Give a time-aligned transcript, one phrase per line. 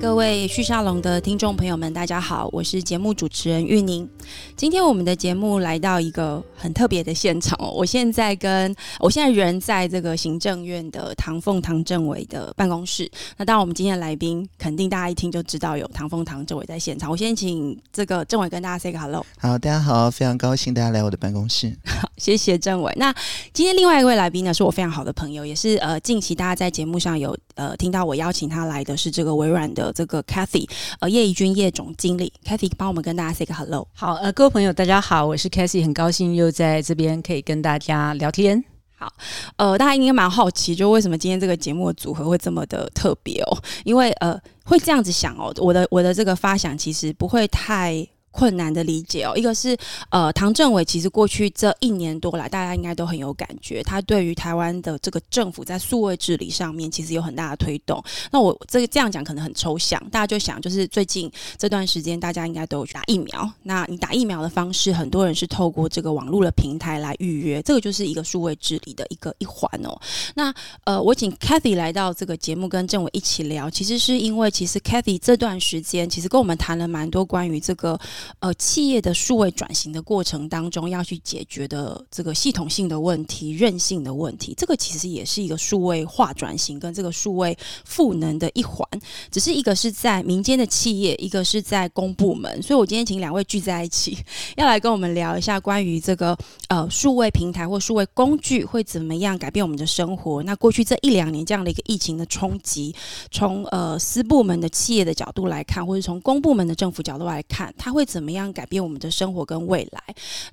[0.00, 4.08] 各位旭沙龙的听众朋友们，大家好，我是节目主持人玉宁。
[4.56, 13.10] 今天我们的节目来到一个很特别的现场哦，我现在跟我现在人在这个行政院的唐凤唐政委的办公室。
[13.36, 17.10] 那当然，我们今天的来宾肯定大家一听就知道有唐凤唐政委在现场。
[17.10, 19.24] 我先请这个政委跟大家 say 个 hello。
[19.38, 21.76] 好，大家好，非常高兴大家来我的办公室。
[21.84, 22.90] 好，谢谢政委。
[22.96, 23.14] 那
[23.52, 29.89] 今天另外一位来宾呢，是我非常好的朋友，也是呃近期大家在节目上有呃听到我邀请他来的是这个微软的。
[29.92, 30.68] 这个 Cathy，
[31.00, 33.86] 呃，叶怡君叶总经理，Cathy 帮我们跟大家 say 个 hello。
[33.94, 38.64] 好，呃，各位朋友，大家好，我是 Cathy，很高兴又在这边可以跟大家聊天。
[38.96, 39.12] 好，
[39.56, 43.58] 呃，大家应该蛮好奇，就为什么今天这个节目的组合会这么的特别哦？
[43.84, 48.06] 因为呃，会这样子想哦，我的我的这个发想其实不会太。
[48.30, 49.76] 困难的理解哦，一个是
[50.10, 58.02] 呃，唐政委其实过去这一年多来，大家应该都很有感觉，他对于台湾的这个政府在数位治理上面其实有很大的推动。
[58.30, 63.50] 那我这个这样讲可能很抽象，大家就想就是最近这段时间，大家应该都有去打疫苗。
[63.64, 70.00] 那你打疫苗的方式，很多人是透过这个网络的平台来预约，这个就是一个数位治理的一个一环哦。
[70.34, 70.54] 那
[70.84, 77.98] 呃，我请 Cathy 来到这个节目跟政委一起聊，其实是因为其实 Cathy 这段时间其实跟我们谈了蛮多关于这个。
[78.38, 88.86] 呃，企业的数位转型的过程当中，要去解决的这个系统性的问题、韧性的问题，这个其实也是一个数位化转型跟这个数位赋能的一环。
[89.30, 92.62] 只是一个是在民间的企业，一个是在公部门。
[92.62, 94.16] 所以我今天请两位聚在一起，
[94.56, 96.36] 要来跟我们聊一下关于这个
[96.68, 100.42] 呃数位平台或数位工具会怎么样改变我们的生活。
[100.42, 102.94] 那过去这一两年这样的一个疫情的冲击，
[103.30, 110.02] 从呃私部门的企业的角度来看，或者从公部门的政府角度来看，它会怎么样改变我们的生活跟未来？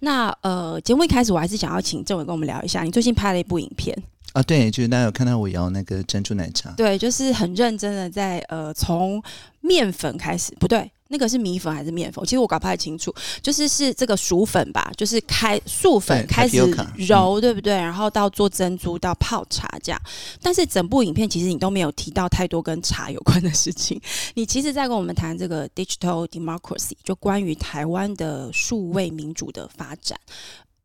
[0.02, 3.98] 那呃，节目一开始我还是想要请政委跟我们聊一下，你最近拍了一部影片
[4.34, 9.22] 啊，对，就是大家有看到我摇那个珍珠奶茶，对，就是很认真的在呃从
[9.62, 10.92] 面粉开始，不对。
[11.10, 12.24] 那个是米粉还是面粉？
[12.26, 16.58] 其实我搞不太清楚，就是是这个薯粉吧，就是开素粉开始
[16.98, 17.74] 揉，对不对？
[17.74, 20.02] 然后到做珍珠，到泡茶这样。
[20.42, 24.00] 但是整部影片其实你都没有提到太多跟茶有关的事情。
[24.36, 30.20] 你其实在跟我们谈这个 digital democracy，就关于台湾的数位民主的发展，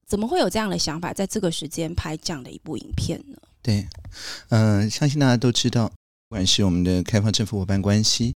[0.07, 3.37] 怎么会有这样的想法，在这个时间拍这样的一部影片呢？
[3.63, 3.87] 对，
[4.51, 8.35] 嗯、呃，相信大家都知道，不管是我们的开放政府伙伴关系。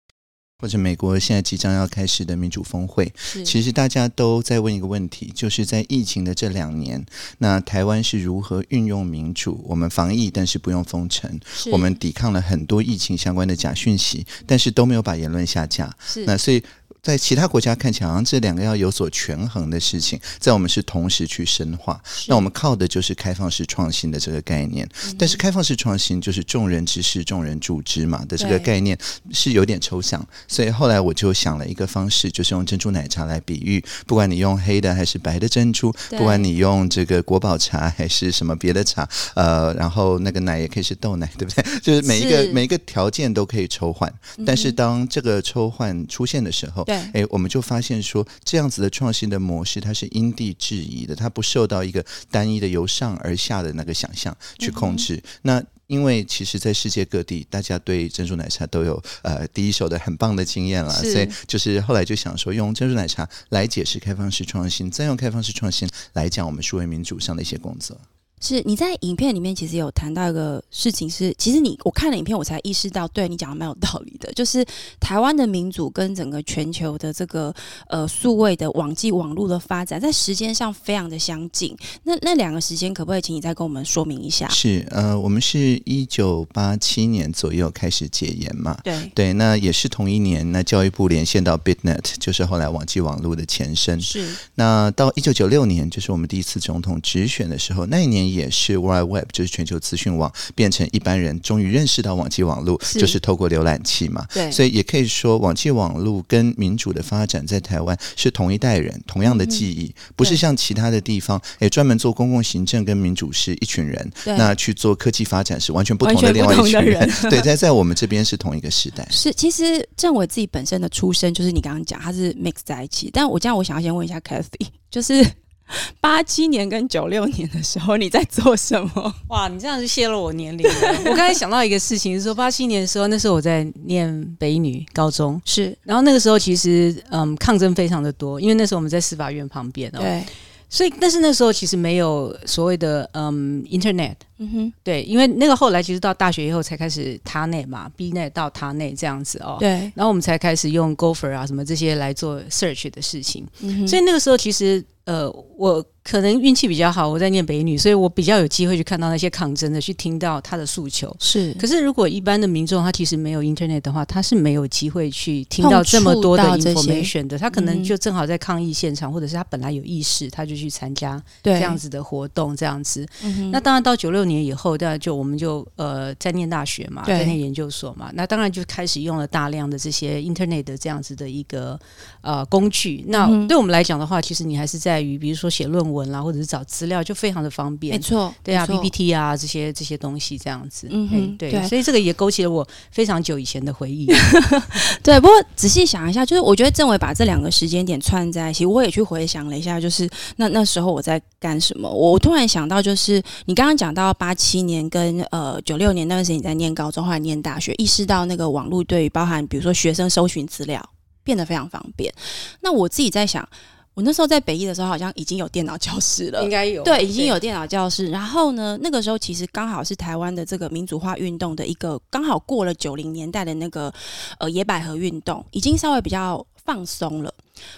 [0.59, 3.11] 或者美国现在即将要开始的民主峰会，
[3.43, 7.05] 其实大家都在问一个问题，就是在疫情的这两年，
[7.39, 9.63] 那台湾是如何运用民主？
[9.67, 11.29] 我们防疫，但是不用封城；
[11.71, 15.93] 我们抵抗了很多疫情相关的假讯息，但是都没有把言论下架。
[15.99, 16.63] 是那所以。
[17.05, 22.01] 在其他国家看起来，好像这两个要有所权衡的事情，在我们是同时去深化。
[22.27, 24.89] 那我们靠的就是开放式创新的这个概念。
[25.15, 28.97] 但是开放式创新就是众人之事，众人助之嘛的这个概念
[29.29, 30.27] 是有点抽象。
[30.47, 33.83] 所以后来我就想了一个方式，就是用珍珠奶茶来比喻。
[34.07, 41.63] 不管你用黑的还是白的珍珠，不管你用这个国宝茶还是什么别的茶，呃，然后那个奶也可以是豆奶，对不对？
[41.83, 44.11] 就是每一个每一个条件都可以抽换。
[44.43, 46.83] 但是当这个抽换出现的时候，
[47.13, 55.15] 哎，我们就发现说，这样子的创新的模式，它是因地制宜的，它不受到一个单一的由上而下的那个想象去控制。
[55.15, 67.99] 嗯、那因为其实，在世界各地，大家对珍珠奶茶都有呃第一手的很棒的经验了，所以就是后来就想说，用珍珠奶茶来解释开放式创新，再用开放式创新来讲我们数位民主上的一些工作。
[68.41, 74.63] 是你在影片里面其实有谈到一个事情是，是其实你我看了影片，我才意识到，对你讲的蛮有道理的，就是
[74.99, 77.53] 台湾的民主跟整个全球的这个
[77.87, 81.75] 呃数位的网际网络的发展，在时间上非常的相近。
[82.03, 84.47] 那那两个时间可不可以请你再跟我们说明一下？
[84.49, 88.77] 是呃，我们是一九八七年左右开始解严嘛？
[88.83, 93.99] 对对，那也是同一年，那教育部连线到 BitNet，就是后来网际网络的前身。
[94.01, 98.24] 是那到一九九六年，就是我们第一次总统直选的时候，那一年。
[98.33, 104.25] 也是 World Web，就是全球资讯网，变成一般人终于认识到网际网络，是就是透过浏览器嘛。
[104.33, 116.85] 对，所以也可以说，网际网络跟民主的发展在台湾是同一代人，同样的记忆，嗯、不是像其他的地方，哎，专门做公共行政跟民主是一群人，那去做科技发展是完全不同的另外一群人。
[116.99, 119.07] 人 对，在在我们这边是同一个时代。
[119.09, 123.09] 是，其实政委自己本身的出身就是你刚刚讲，他是 mix 在一起。
[123.11, 125.25] 但我这样，我想要先问一下 Cathy，就是。
[125.99, 129.15] 八七年跟九六年的时候，你在做什么？
[129.29, 130.73] 哇，你这样就泄露我年龄了。
[131.09, 135.77] 我刚才想到一个事情，是说八七年的时候，那时候我在念北一女高中，是。
[135.83, 139.99] 然后那个时候其实，嗯，抗争非常的多，因为那时候我们在司法院旁边哦。
[139.99, 140.23] 对。
[140.67, 144.15] 所以，但是那时候其实没有所谓的嗯，Internet。
[144.37, 149.57] 嗯哼，对，因为那个后来其实到大学以后才开始 Tarnet 嘛，Bnet 到 Tarnet 这样子哦。
[149.59, 153.45] 对，然后我们才开始用 Gopher 啊什么这些来做 search 的事情。
[153.87, 155.85] 所以那个时候其实呃我。
[156.05, 161.11] 可能运气比较好，我在念北女，所以我比较有机会去看到那些抗争的，去听到他的诉求。
[161.19, 167.39] 是，可是如果一般的民众他其实没有 internet 的话，他是没有机会去听到这么多的 information 的。
[167.39, 173.03] 他可能就正好在抗议现场，嗯、或者是他本来有意识，他就去参加这样子的活动，这样子。
[173.51, 181.79] 那当然到九六年以后，当然就我们就呃在念大学嘛，在念研究所嘛，那当然就开始用了大量的这些 internet 的这样子的一个
[182.21, 183.03] 呃工具。
[183.07, 194.07] 那对我们来讲的话，其实你还是在于比如说写论文啦，或者是找资料就非常的方便，没错，对啊，PPT 啊这些这些东西这样子，嗯对，所以这个也勾起了我非常久以前的回忆。
[195.03, 201.89] 对，不过仔细想一下，就是我觉得政委把这两个时间点串在一起，我也去回想了一下，就是那那时候我在干什么？
[201.89, 210.83] 我突然想到，就是你刚刚讲到八七年跟呃九六年那段时间你在念高中，后来念大学，意识到那个网络对于包含比如说学生搜寻资料
[211.23, 212.13] 变得非常方便。
[212.61, 213.47] 那我自己在想。
[213.95, 218.11] 我那时候在北艺的时候，好像已经有电脑教室了，应该有，对，已经有电脑教室。
[218.11, 223.89] 然后呢，那个时候其实刚好是台湾的这个民主化运动的一个，刚好过了九零年代的那个
[224.37, 227.33] 呃野百合运动，已经稍微比较放松了。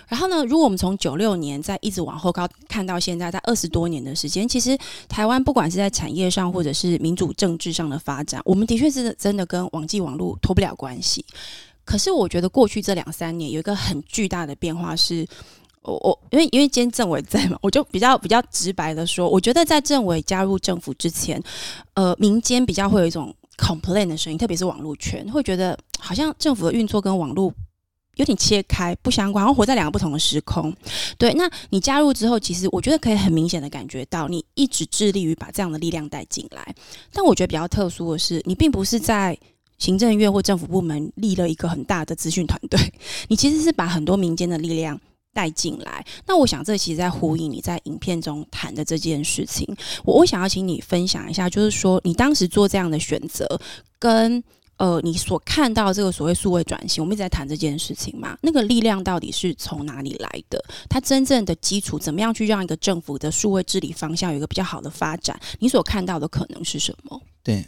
[0.07, 4.77] 然后呢，如果我们从九六年再一直往后高看到现在，在二十多年的时间，其实
[5.07, 11.25] 台湾不管是在产业上或者是民主政治上的发展，我们的确是真的跟网际网络脱不了关系。
[11.83, 15.27] 可是我觉得过去这两三年有一个很巨大的变化是。
[15.83, 21.41] 我我因为因为今天政委在嘛， 我就比较比较直白的说，我觉得在政委加入政府之前，
[21.93, 27.53] 呃，民间比较会有一种 complain 的声音，特别是网络圈会觉得好像政府的运作跟网络
[28.17, 30.75] 有点切开不相关，然后活在两个不同的时空。
[31.17, 36.75] 对，那你加入之后，其实我觉得可以很明显的感觉到，你一直致力于把这样的力量带进来。
[37.13, 39.37] 但我觉得比较特殊的是，你并不是在
[39.77, 42.79] 行政院或政府部门立了一个很大的资讯团队，
[43.27, 44.99] 你其实是把很多民间的力量。
[45.33, 49.67] 带进来，那我想这其实在呼应你在影片中谈的这件事情。
[50.03, 53.47] 我我想要请你分享一下，就是说你当时做这样的选择，
[53.99, 54.43] 跟
[54.77, 58.37] 呃你所看到这个所谓数位转型，我们一直在谈这件事情嘛？
[58.41, 60.63] 那个力量到底是从哪里来的？
[60.89, 65.39] 它真正的基础怎么样去让一个政府的数位治理方向有一个比较好的发展？
[65.59, 67.21] 你所看到的可能是什么？
[67.43, 67.65] 对。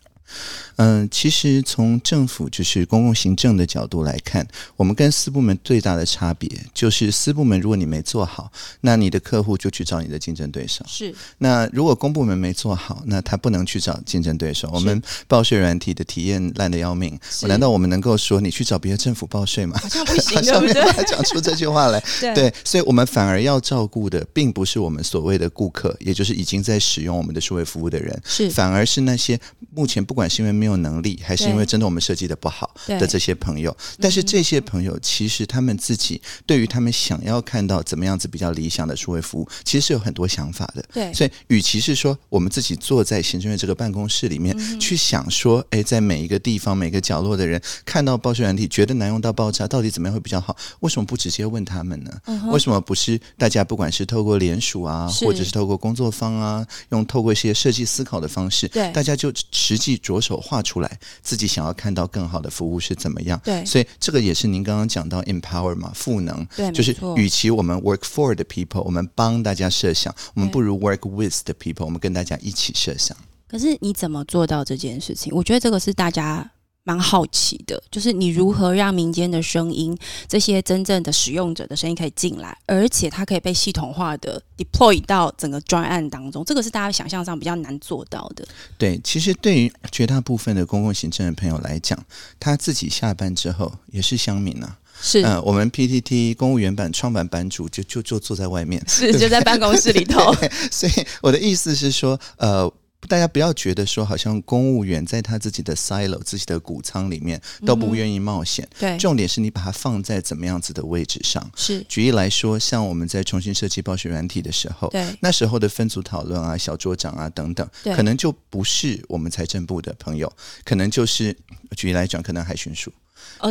[0.78, 10.84] 嗯，其实从政府就是公共行政的角度来看，我们跟私部门最大的差别就是，私部门如果你没做好，那你的客户就去找你的竞争对手。
[10.88, 11.14] 是。
[11.40, 14.70] 那如果公部门没做好，那他不能去找竞争对手。
[14.74, 19.78] 我们报税软体的体验烂的要命，难道我们能够说你去找别的政府报税吗？
[19.80, 22.04] 好像不行， 好像没办法讲出这句话来。
[22.20, 29.40] 对，对，所以我们反而要照顾的，并不是我们所谓的顾客，也就是已经在使用我们的数位服务的人，是，反而是那些
[29.74, 40.84] 目前不管是因为没有能力，还是因为真的我们设计的不好的这些朋友，但是这些朋友其实他们自己对于他们想要看到怎么样子比较理想的数位服务，其实是有很多想法的。
[40.92, 50.56] 对，所以与其是说我们自己坐在行政院这个办公室里面去想说，哎，在每一个地方每个角落的人看到报税软体觉得难用到爆炸，到底怎么样会比较好？
[50.80, 52.12] 为什么不直接问他们呢？
[52.52, 61.00] 为什么不是大家不管是透过联署啊，或者是透过工作坊啊，用透过一些设计思考的方式，对，大家就实际着手画出来。
[61.22, 63.40] 自己想要看到更好的服务是怎么样？
[63.44, 73.16] 对，所以这个也是您刚刚讲到 empower 嘛，赋能，对，就是与其我们 work for the people，我们帮大家设想，我们不如 work with the people，我们跟大家一起设想。
[73.48, 75.32] 可是你怎么做到这件事情？
[75.36, 76.50] 我觉得这个是大家。
[76.84, 79.96] 蛮好奇的，就是你如何让民间的声音，
[80.28, 88.48] 这些真正的使用者的声音可以进来，而且它可以被系统化的 deploy 到整个专案当中，这个是大家想象上比较难做到的。
[88.78, 91.98] 对，其实对于绝大部分的公共行政的朋友来讲，
[92.40, 94.78] 他自己下班之后也是乡民啊。
[95.02, 100.34] 是，嗯、呃，我们 PTT 公务员版创办版主就就就坐在外面，是就在办公室里头。
[100.72, 102.74] 所以我的意思是说，呃。
[103.08, 108.68] 大家不要觉得说，好像公务员在他自己的 silo、自己的谷仓里面都不愿意冒险。
[108.78, 111.50] 对，重点是你把它放在怎么样子的位置上。
[111.56, 120.32] 是，举例来说，像我们在重新设计报税软体的时候，对，那时候的分组讨论啊、小桌长啊等等，对，可能就不是我们财政部的朋友，
[120.64, 121.36] 可能就是
[121.76, 122.92] 举例来讲，可能海巡署。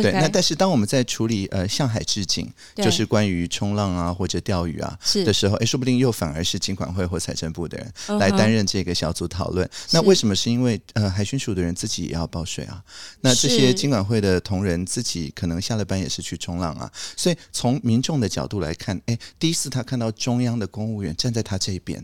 [0.01, 9.67] 对，那但是当我们在处理呃向海致敬，就是关于冲浪啊或者钓鱼啊的时候，哎，说不定又反而是金管会或财政部的人来担任这个小组讨论。
[9.67, 9.71] Uh.
[9.91, 10.35] 那为什么？
[10.39, 12.81] 是因为呃海巡署的人自己也要报税啊，
[13.19, 22.01] 那这些金管会的同仁自己可能下了班也是去冲浪啊，所以从民众的角度来看，哎，第一次他看到中央的公务员站在他这边。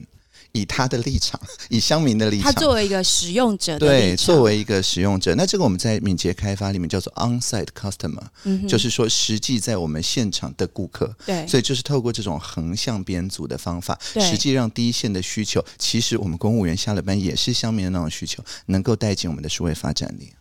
[0.56, 20.32] 以他的立场， 以乡民的立场，他作为一个使用者的对，作为一个使用者，那这个我们在敏捷开发里面叫做 on-site customer，嗯，就是说实际在我们现场的顾客，对，所以就是透过这种横向编组的方法，实际让第一线的需求，其实我们公务员下了班也是乡民的那种需求，能够带进我们的数位发展里。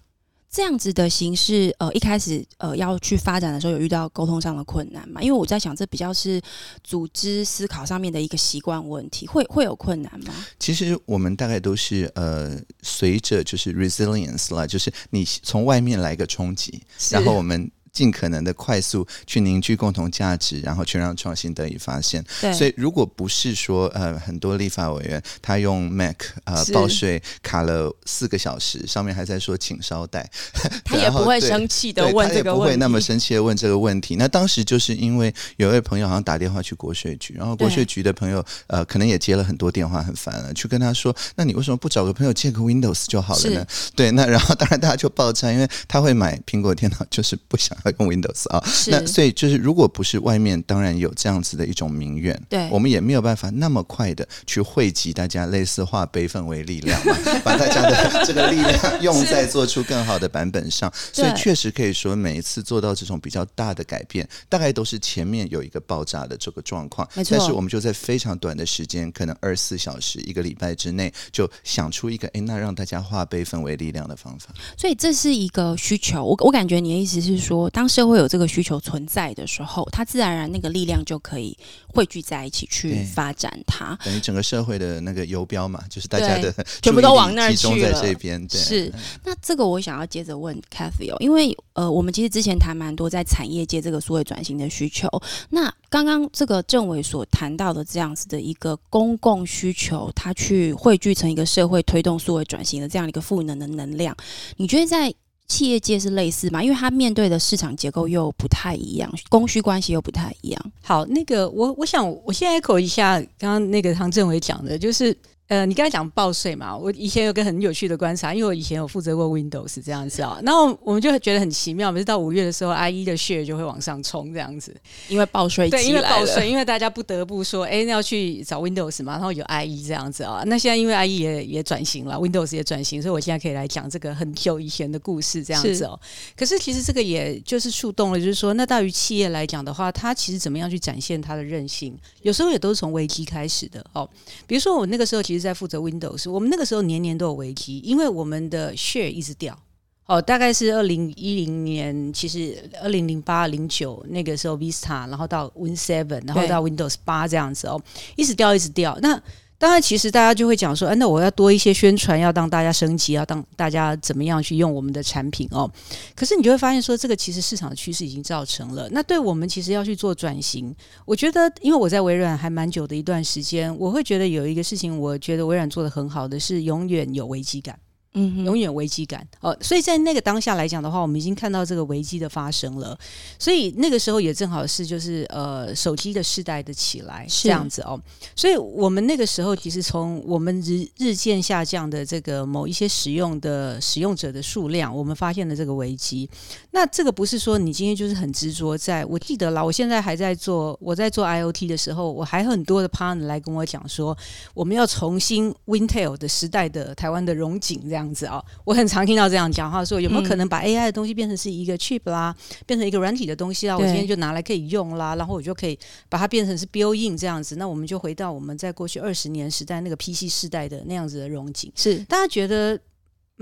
[0.55, 5.21] 这样子的形式，呃，一开始呃要去发展的时候，有遇到沟通上的困难吗？
[5.21, 6.41] 因为我在想，这比较是
[6.85, 10.33] 组织思考上面的一个习惯问题，会会有困难吗？
[10.61, 16.81] 其实我们大概都是呃，随着就是 resilience 啦，就是你从外面来一个冲击，
[17.11, 17.69] 然后我们。
[17.95, 22.23] 尽可能的快速去凝聚共同价值，然后去让创新得以发现。
[22.41, 30.29] 对，所以如果不是说呃很多立法委员他用 Mac 呃报税卡了四个小时，上面还在说请稍待，
[30.85, 34.17] 他也不会生气的问这个问题，他也不会那么生气的问这个问题。
[34.17, 43.65] 那当时就是因为有一位朋友好像打电话去国税局，然后国税局的朋友呃可能也接了很多电话，很烦了，去跟他说，那你为什么不找个朋友借个 Windows 就好了呢？
[43.95, 47.79] 对，那然后当然大家就爆炸，因为他会买苹果电脑，就是不想。
[47.99, 60.93] 用 Windows 啊，那所以就是，如果不是外面，当然有这样子的一种民怨，对，我们也没有办法那么快的去汇集大家，类似化悲愤为力量嘛， 把大家的这个力量用在做出更好的版本上。
[61.13, 67.37] 所以确实可以说，每一次做到这种比较大的改变，大概都是前面有一个爆炸的这个状况，没错。
[67.37, 74.49] 但是我们就在非常短的时间，可能二十四小时、一个礼拜之内，就想出一个哎，那让大家化悲愤为力量的方法。
[74.77, 76.25] 所以这是一个需求。
[76.25, 83.99] 我我感觉你的意思是说，当社会有这个需求存在的时候，它自然而然那个力量就可以汇聚在一起去发展它。
[84.05, 88.01] 等于整个社会的那个游标嘛，就是大家的 全部都往那儿去了。
[88.01, 88.93] 这边对是。
[89.25, 95.09] 那这个我想要接着问 Cathy 哦，因为呃，我们其实之前谈蛮多在产业界这个数位转型的需求。
[95.51, 104.17] 那刚刚这个政委所谈到的这样子的一个公共需求，它去汇聚成一个社会推动数位转型的这样一个赋能的能量，
[104.59, 105.13] 你觉得在？
[105.47, 106.63] 企业界是类似嘛？
[106.63, 110.73] 因为它面对的市场结构又不太一样，供需关系又不太一样。
[110.83, 115.17] 好，那个我我想我先 echo 一下刚刚那个唐政委讲的，就是。
[115.47, 116.75] 呃，你刚才讲报税嘛？
[116.75, 124.75] 我以前有个很有趣的观察，因为我以前有负责过 Windows 这样子啊，然后我们就觉得很奇妙，每次到五月的时候，IE 的 share 就会往上冲这样子，
[125.09, 130.43] 因为报税对，因为报税，因为大家不得不说，哎，那要去找 Windows 嘛，然后有 IE 这样子啊。
[130.47, 136.01] 那现在因为 IE 也也转型了，Windows 也转型，所以我现在可以来讲这个很久以前的故事这样子哦。
[136.35, 141.95] 可是其实这个也就是触动了，就是说，那对于企业来讲的话，它其实怎么样去展现它的韧性？
[142.23, 144.09] 有时候也都是从危机开始的哦。
[144.47, 146.31] 比如说我那个时候其实在负责 Windows。
[146.31, 149.59] 我们那个时候年年都有危机，因为我们的 share 一直掉。
[150.07, 157.83] 哦，大概是二零一零年，其实二零零八零九那个时候 Vista，然后到 Win Seven，然后到 Windows 八这样子哦，
[158.15, 158.99] 一直掉，一直掉。
[159.01, 159.19] 那
[159.57, 165.71] 当然，其实大家就会讲说，哎、啊，那我要多一些宣传，要让大家升级，要让大家怎么样去用我们的产品哦。
[166.15, 168.89] 可是你就会发现说，这个其实市场的趋势已经造成了。
[168.91, 170.75] 那对我们其实要去做转型，
[171.07, 177.79] 我觉得，因为我在微软还蛮久的一段时间，我会觉得有一个事情，我觉得微软做的很好的是永远有危机感。
[178.15, 179.27] 嗯，永远危机感。
[179.41, 182.97] 哦，所以在那个当下来讲的话，我们已经看到这个危机的发生了，
[183.41, 188.01] 所以那个时候也正好是就是呃手机的世代的起来这样子哦，
[188.37, 196.31] 所以我们那个时候其实从我们日日渐下降的这个某一些使用的使用者的数量，我们发现了这个危机。
[196.71, 204.17] 那这个不是说你今天就是很执着在，我记得啦，我现在还在做我在做 IoT 的时候，我还很多的 partner 来跟我讲说，
[204.55, 208.04] 我们要重新 Wintel 的时代的台湾的荣景这样。
[208.05, 212.35] 样子啊，我很常听到这样讲话，说有没有可能把 AI 的东西变成是一个 chip 啦，
[212.67, 213.77] 变成一个软体的东西啦？
[213.77, 217.57] 我今天就拿来可以用啦，然后我就可以把它变成是 build in 这样子。
[217.57, 221.73] 那我们就回到我们在过去二十年时代那个 PC 时代的那样子的融景。
[221.75, 222.79] 是大家觉得？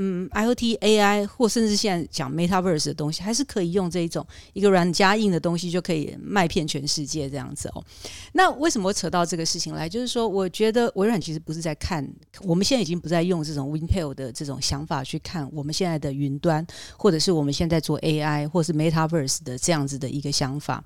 [0.05, 7.85] 嗯，IoT、AI 或甚至现在讲 Metaverse 的东西，还是可以用这一种一个软加硬的东西就可以卖遍全世界这样子哦。
[8.33, 9.89] 那为什么会扯到这个事情来？
[9.89, 12.05] 就是说，我觉得微软其实不是在看，
[12.43, 16.67] 我们现在已经不再用这种 Wintel 的这种想法去看我们现在的云端，
[16.97, 20.83] 或者是我们现在做 AI 或是 Metaverse 的这样子的一个想法。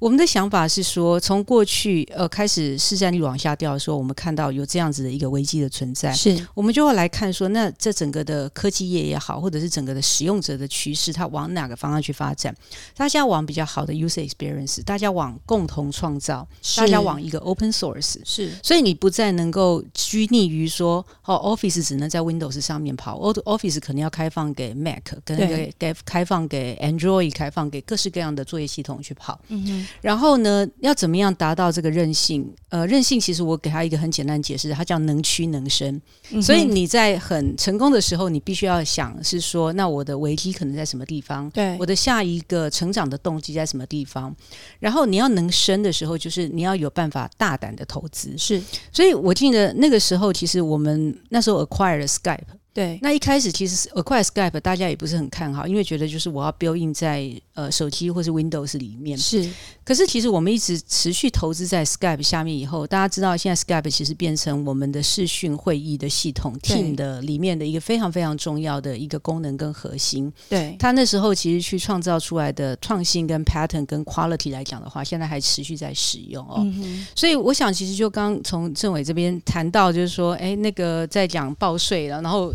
[0.00, 8.50] 我们的想法是说，从过去呃开始市占率往下掉的时候，我们看到有这样子的一个危机的存在，是我们就会来看说，那这整个的。
[8.56, 12.54] 的科技业也好，或者是整个的使用者的趋势，它往哪个方向去发展？
[12.96, 16.46] 大家往比较好的 user experience，大家往共同创造，
[16.76, 18.50] 大家往一个 open source，是。
[18.62, 29.38] 所以你不再能够拘泥于说，哦，Office 只能在 Windows 上面跑，Office 可能要开放给 Mac，跟给给开放给 Android，开放给各式各样的作业系统去跑。
[29.48, 29.86] 嗯哼。
[30.00, 32.50] 然后呢，要怎么样达到这个韧性？
[32.68, 36.00] 呃，韧性其实我给他一个很简单解释，它叫能屈能伸。
[36.30, 41.50] 嗯、所以你在很成功的时候，你必须要想是说，那我的危机可能在什么地方？
[41.50, 44.34] 对，我的下一个成长的动机在什么地方？
[44.78, 48.36] 然后你要能生的时候，就是你要有办法大胆的投资。
[48.36, 48.62] 是，
[48.92, 52.40] 所以我记得那个时候，其实我们那时候 acquire 了 Skype。
[52.72, 59.16] 对，那一开始其实 acquire Skype 大家也不是很看好，因为觉得就是我要 build in 在呃手机或是 Windows 里面。
[59.16, 59.50] 是，
[59.86, 70.32] 可是其实我们一直持续投资在 Skype 下面以后，大家知道现在 Skype 其实变成我们的视讯会议的系统 Team 的里面的一个非常非常重要的一个功能跟核心。
[70.48, 76.56] 对，他那时候其实去创造出来的创新跟 pattern 跟 quality 来讲的话，现在还持续在使用哦。
[76.58, 82.52] 嗯、所以我想，其实就刚从政委这边谈到，就是说，哎，那个在讲报税了，然后。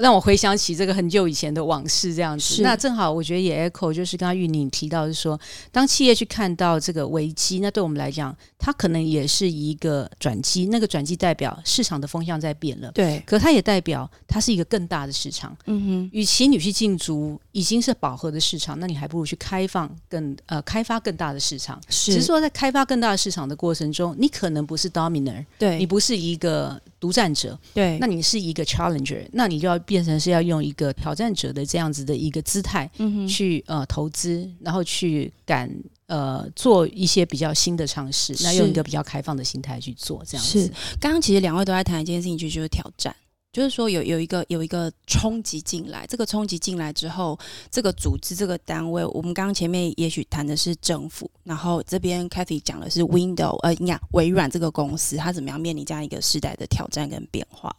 [0.00, 2.62] 让我回想起这个很久以前的往事，这样子。
[2.62, 5.38] 那正好，我觉得也 echo，就是刚刚玉宁提到，是说，
[5.70, 10.66] 当企业去看到这个危机，那对我们来讲，它可能也是一个转机。
[10.66, 13.22] 那个转机代表市场的风向在变了，对。
[13.26, 15.56] 可它也代表它是一个更大的市场。
[15.66, 16.10] 嗯哼。
[16.12, 21.80] 与其你去竞逐已经是饱和的市场，那你还不如去开放更呃开发更大的市场。
[21.88, 22.12] 是。
[22.12, 27.98] 只是说，在开发更大的市场的过程中，你可能不是 dominant，对，你不是一个独占者，对。
[27.98, 29.74] 那你是一个 challenger，那你就要。
[29.86, 35.70] 变成是要用一个挑战者的这样子的一个姿态，嗯，去呃投资，然后去敢
[36.06, 40.62] 呃做一些比较新的尝试，那用一个比较开放的心态去做这样子。
[40.62, 40.68] 是，
[40.98, 43.14] 刚刚其实两位都在谈一件事情，就就是挑战。
[43.54, 47.38] 就是说有有一个有一个冲击进来，这个冲击进来之后，
[47.70, 57.72] 这个组织这个单位，我们刚刚前面也许谈的是政府，然后这边 Kathy 讲的是 Window，呃，你看微软这个公司，它怎么样面临这样一个时代的挑战跟变化？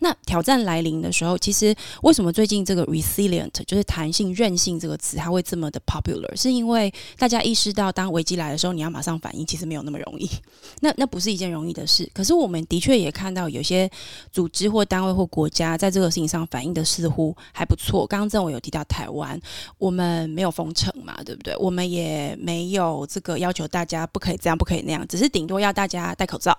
[0.00, 6.36] 那挑战来临的时候，其实为什么最近这个 resilient 就是弹性韧性这个词，它会这么的 popular？
[6.36, 10.28] 是因为大家意识到，当危机来的时候，你要马上反应，其实没有那么容易。
[10.80, 12.10] 那那不是一件容易的事。
[12.12, 13.88] 可是我们的确也看到有些
[14.32, 15.11] 组织或单位。
[15.12, 18.06] 或国家在这个事情上反应的似乎还不错。
[18.06, 19.40] 刚刚政委有提到台湾，
[19.78, 21.56] 我们没有封城嘛，对不对？
[21.56, 26.56] 我们也没有这个要求大家不可以这样，不可以那样，只是顶多要大家戴口罩。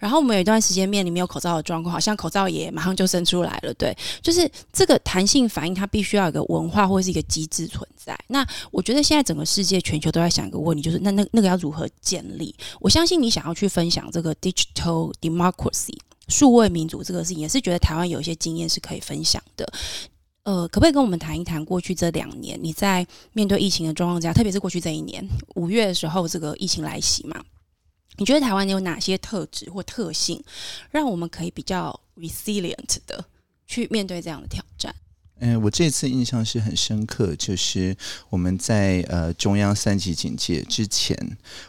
[0.00, 3.72] 然后我们有一段时间面临没有口罩的状况，好像口罩也马上就生出来了。
[3.74, 8.18] 对，就是这个弹性反应，它必须要有个文化或是一个机制存在。
[8.26, 12.52] 那我觉得现在整个世界全球都在想一个问题，就是那那那个要如何建立？
[12.80, 15.96] 我相信你想要去分享这个 digital democracy。
[16.32, 19.72] 数位民主这个事情，也是觉得台湾有一些经验是可以分享的。
[20.44, 27.44] 呃，可不可以跟我们谈一谈过去这两年你在面对疫情的状况下，特别是过去这一年五月的时候，这个疫情来袭嘛？
[28.16, 30.42] 你觉得台湾有哪些特质或特性，
[30.90, 33.24] 让我们可以比较 resilient 的
[33.66, 34.92] 去面对这样的挑战？
[35.44, 37.96] 嗯，我这次印象是很深刻，就是
[38.30, 41.16] 我们在呃中央三级警戒之前，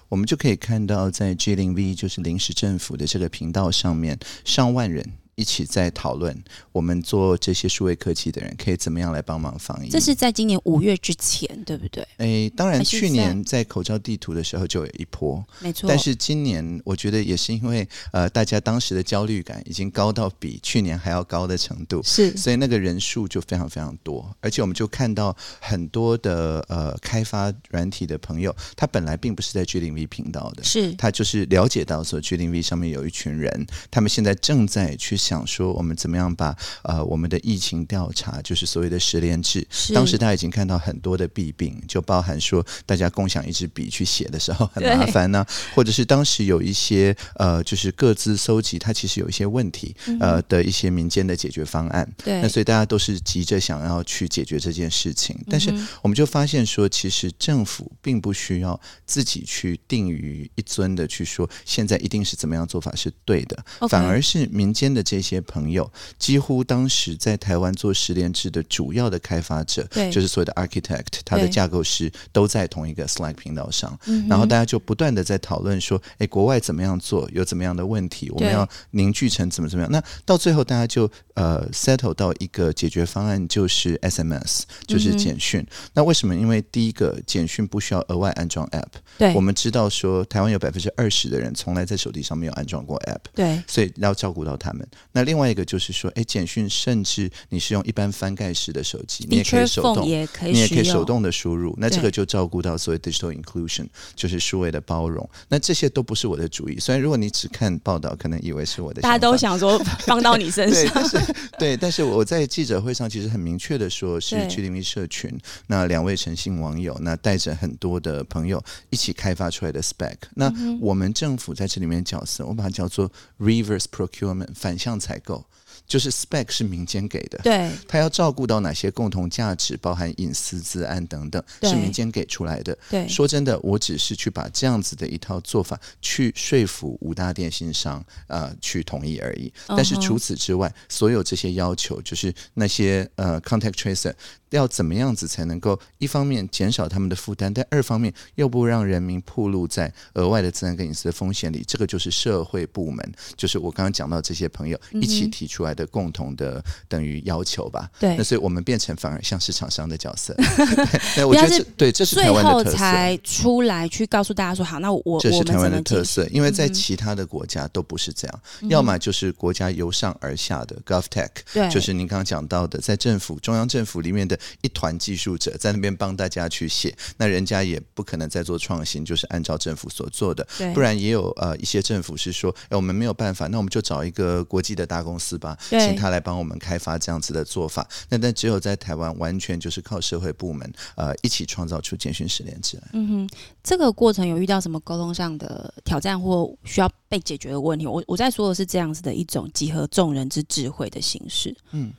[0.09, 5.03] 我们就可以看到在 G 零 V 就是临时政府的这个频道上面，上万人。
[5.36, 6.36] 一起在讨论，
[6.72, 9.89] 我们做这些数位科技的人可以怎么样来帮忙防疫？
[9.89, 12.08] 这是在今年五月之前，对不对？
[12.17, 15.89] 诶，当然，去年在口罩地图的时候就有一波，没错。
[15.89, 35.17] 但是今年，我觉得也是因为呃，大家当时的焦虑感已经高到比去年还要高的程度，是，所以那个人数就非常非常多，而且我们就看到很多的呃开发软体的朋友，他本来并不是在 G0V 频道的，是他就是了解到说 G0V 上面有一群人，他们现在正在去。
[35.23, 65.01] 想说我们怎么样把呃我们的疫情调查，就是所谓的十连制，当时大家已经看到很多的弊病，就包含说大家共享一支笔去写的时候很麻烦呢、啊，或者是当时有一些呃就是各自搜集，它其实有一些问题呃的一些民间的解决方案，对，那所以大家都是急着想要去解决这件事情，但是我们就发现说，其实政府并不需要自己去定于一尊的去说现在一定是怎么样做法是对的，反而是民间的。
[65.13, 73.95] 这些朋友几乎当时在台湾做十联制的主要的开发者，就是所谓的 architect，他的架构师都在同一个 Slack 频道上，
[74.28, 79.91] 然后大家就不断的在讨论说，哎，国外怎么样做，有怎么样的问题，我们要凝聚成怎么怎么样。
[79.91, 85.63] 那到最后大家就呃 settle 到一个解决方案，就是 SMS，就是简讯。
[85.93, 86.36] 那为什么？
[86.36, 88.88] 因为第一个简讯不需要额外安装 app，
[89.19, 94.88] 对，我们知道说台湾有百分之二十的人从来在手机上没有安装过 app，对，所以要照顾到他们。
[95.13, 101.73] 那另外一个就是说，哎，简讯甚至你是用一般翻盖式的手机，你也可以手动，也可以你也可以手动的输入。
[101.78, 105.28] 那这个就照顾到所谓 digital inclusion，就是数位的包容。
[105.47, 106.80] 那这些都不是我的主意。
[106.80, 110.84] 虽然如果你只看报道，可能以为是我的，大家都想说 放到你身上。
[110.84, 115.32] 对，但是对，但是我在记者会上其实很明确的说，是 G D V 社群
[115.67, 120.15] 那两位诚信网友，那带着很多的朋友一起开发出来的 spec。
[120.34, 125.43] 那我们政府在这里面角色，我把它叫做 reverse procurement 反向采购。
[125.85, 132.77] 就是 spec 是民间给的，对，他要照顾到哪些共同价值，包含隐私、治安等等，是民间给出来的。
[132.89, 139.51] 对，说真的，我只是去把这样子的一套做法去说服五大电信商，呃，去同意而已。
[139.67, 144.13] 但是除此之外，嗯、所有这些要求，就是那些呃 contact tracer。
[144.53, 151.63] 要怎么样子才能够一方面减少他们的负担，但二方面又不让人民暴露在额外的自然跟隐私的风险里？
[151.67, 157.89] 这个就是社会部门，就是我刚刚讲到这些朋友一起提出来的共同的等于要求吧。
[157.99, 160.35] 对、嗯，那所以我们变成反而像市场商的角色。
[161.15, 162.77] 对，我觉得这对这是台湾的特色。
[162.77, 174.39] 才出来去告诉大家说，好，那我这是台湾的特色，因为在其他的国家都不是这样，嗯、要么就是国家由上而下的 GovTech，对，就是您刚刚讲到的，在政府中央政府里面的。
[174.62, 187.88] 一团技术者在那边帮大家去写，那人家也不可能再做创新，就是按照政府所做的，不然也有呃一些政府是说，哎，我们没有办法，那我们就找一个国际的大公司吧，请他来帮我们开发这样子的做法。
[188.10, 192.82] 那但只有在台湾，完全就是靠社会部门呃一起创造出简讯实联制。
[192.93, 193.29] 嗯哼，
[193.63, 197.86] 这个过程有遇到什么沟通上的挑战或需要被解决的问题？
[197.86, 201.56] 我我在说的是这样子的一种集合众人之智慧的形式。
[201.71, 201.93] 嗯。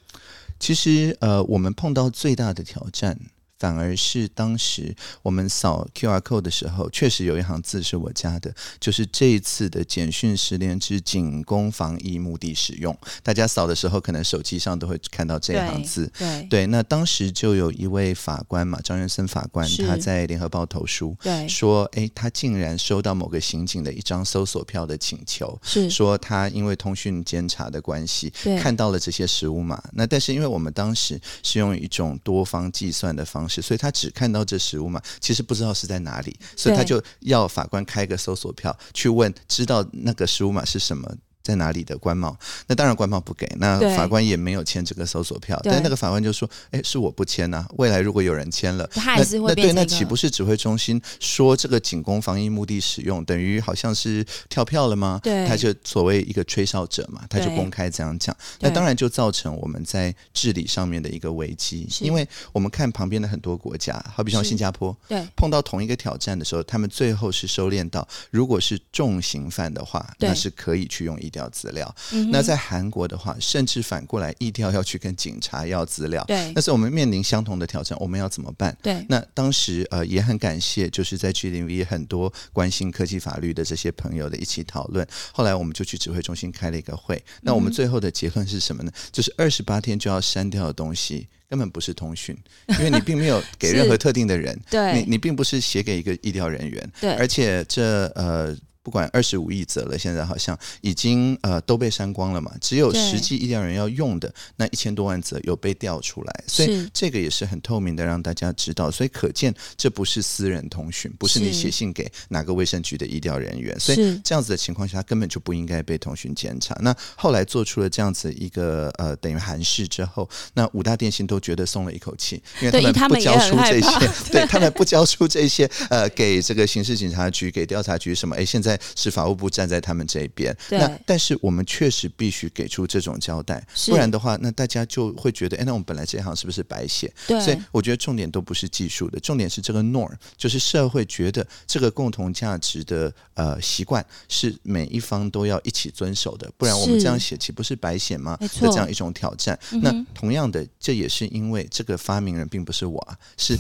[0.65, 3.19] 其实，呃，我们碰到最大的挑战。
[3.65, 12.95] 反而是当时我们扫 QR code 的时候，确实有一行字是我加的，就是这一次的简讯十连制仅供防疫目的使用。
[13.23, 16.07] 大家扫的时候，可能手机上都会看到这一行字。
[16.19, 29.83] 对对，对，那当时就有一位法官嘛，张元森法官，他在联合报投书，对，说，哎，他竟然收到某个刑警的一张搜索票的请求，是说他因为通讯监察的关系，看到了这些实物码。
[29.95, 33.54] 那但是因为我们当时是用一种多方计算的方式。
[33.61, 41.11] 所以他只看到这实物嘛，其实不知道是在哪里，所以他就要法官开个搜索票去问，知道那个实物码是什么。
[41.45, 42.35] 在哪里的官帽？
[42.67, 45.61] 那当然官帽不给，那法官也没有签这个搜索票。
[45.63, 47.69] 但那个法官就说：“哎，是我不签呐、啊。
[47.77, 55.21] 未来如果有人签了，他还是会那，那对，那岂不是指挥中心说这个仅供防疫目的使用，等于好像是跳票了吗？
[55.23, 58.35] 对，他就所谓一个吹哨者嘛，他就公开这样讲。
[58.61, 71.34] 那当然就造成我们在治理上面的一个危机，因为我们看旁边的很多国家，好比像新加坡，对，碰到同一个挑战的时候，他们最后是收敛到，如果是重刑犯的话，那是可以去用一。
[71.35, 71.93] 调资料，
[72.31, 76.23] 那在韩国的话，甚至反过来，疫调要去跟警察要资料。
[76.29, 78.77] 对，但是我们面临相同的挑战，我们要怎么办？
[78.81, 85.05] 对，那当时呃也很感谢，就是在 G0V 很多关心科技法律的这些朋友的一起讨论。
[85.33, 87.21] 后来我们就去指挥中心开了一个会。
[87.43, 88.93] 那我们最后的结论是什么呢？
[89.11, 92.37] 就是二十八天就要删掉的东西，根本不是通讯，
[92.79, 98.57] 因为你并没有给任何 特定的人，对，你你并不是写给一个医疗人员，对，而且这呃。
[98.85, 108.91] 不管二十五亿则了，现在好像已经呃都被删光了嘛，只有实际医疗人要用的那一千多万则有被调出来，所以这个也是很透明的，让大家知道。
[108.91, 116.77] 所以可见这不是私人通讯，不是你写信给哪个卫生局的医疗人员，所以这样子的情况下根本就不应该被通讯检查。
[116.83, 128.74] 那后来做出了这样子一个呃等于函释之后，那五大电信都觉得松了一口气，因为他 们不交出这些，对他们不交出这些呃给这个刑事警察局给调查局什么，哎现在。
[128.97, 137.13] 是法务部站在他们这边，那但是我们确实必须给出这种交代，不然的话，那大家就会觉得，哎，那我们本来这一行是不是白写？
[137.27, 148.37] 对，所以我觉得重点都不是技术的，重点是这个 norm，就是社会觉得这个共同价值的呃习惯是每一方都要一起遵守的，不然我们这样写岂不是白写吗？
[148.41, 149.57] 的这样一种挑战。
[149.83, 153.57] 那同样的，这也是因为这个发明人并不是我啊，是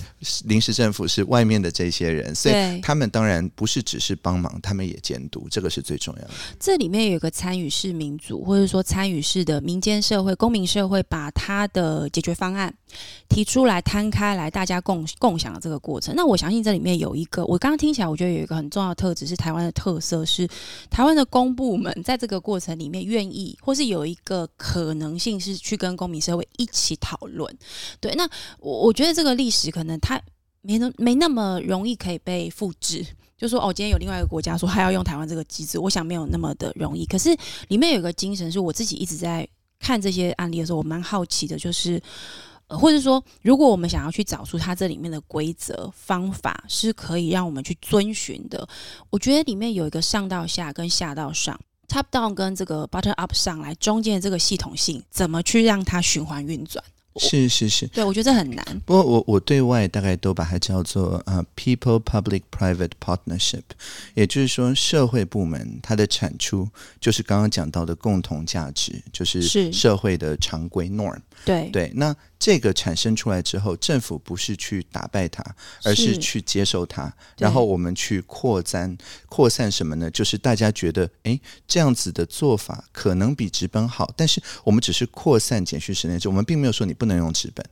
[0.47, 4.99] 临时政府，是外面的这些人，所以他们当然不是只是帮忙，他们也。
[5.05, 6.31] 监督这个是最重要的。
[6.59, 12.75] 这里面有一个参与式民主，或者说参与式的民间社会、公民社会，把他的解决方案
[13.29, 16.15] 提出来、摊开来，大家共共享的这个过程。
[16.17, 20.49] 那我相信这里面有一个，我刚刚听起来，我觉得有一个很重要的特质是台湾的特色，是
[20.89, 27.55] 台湾的公部门在这个过程里面愿意，或是有一个可能性是去跟公民社会一起讨论。
[28.01, 28.27] 对，那
[28.59, 30.21] 我我觉得这个历史可能它
[30.63, 33.05] 没那没那么容易可以被复制。
[33.45, 37.05] 就说哦，今天有另外一个国家说还要用台湾这个机制，我想没有那么的容易。
[37.05, 37.29] 可是
[37.69, 39.47] 里面有一个精神，是我自己一直在
[39.79, 42.01] 看这些案例的时候，我蛮好奇的，就是
[42.69, 48.67] 呃，或者说，如果我们想要去找出它这里面的规则方法，是可以让我们去遵循的。
[49.11, 56.83] 我觉得里面有一个上到下跟下到上，top down 跟这个 bottom up 上来，中间的这个系统性，怎么去让它循环运转？
[57.17, 58.65] 是是是，对，我觉得这很难。
[58.85, 63.63] 不过我我对外大概都把它叫做呃、uh,，people public private partnership，
[64.15, 66.69] 也就是说，社会部门它的产出
[67.01, 71.19] 就是刚刚讲到的共同价值，就是社会的常规 norm。
[71.45, 72.15] 对对，那。
[72.37, 75.43] 这个产生出来之后，政府不是去打败它，
[75.83, 78.95] 而是去接受它，然后我们去扩散
[79.31, 80.11] 扩散什么呢？
[80.11, 87.65] 就是大家觉得，哎，这样子的做法可能比直本好，但是我们只是扩散减去十年制我们并没有说你不能用直本。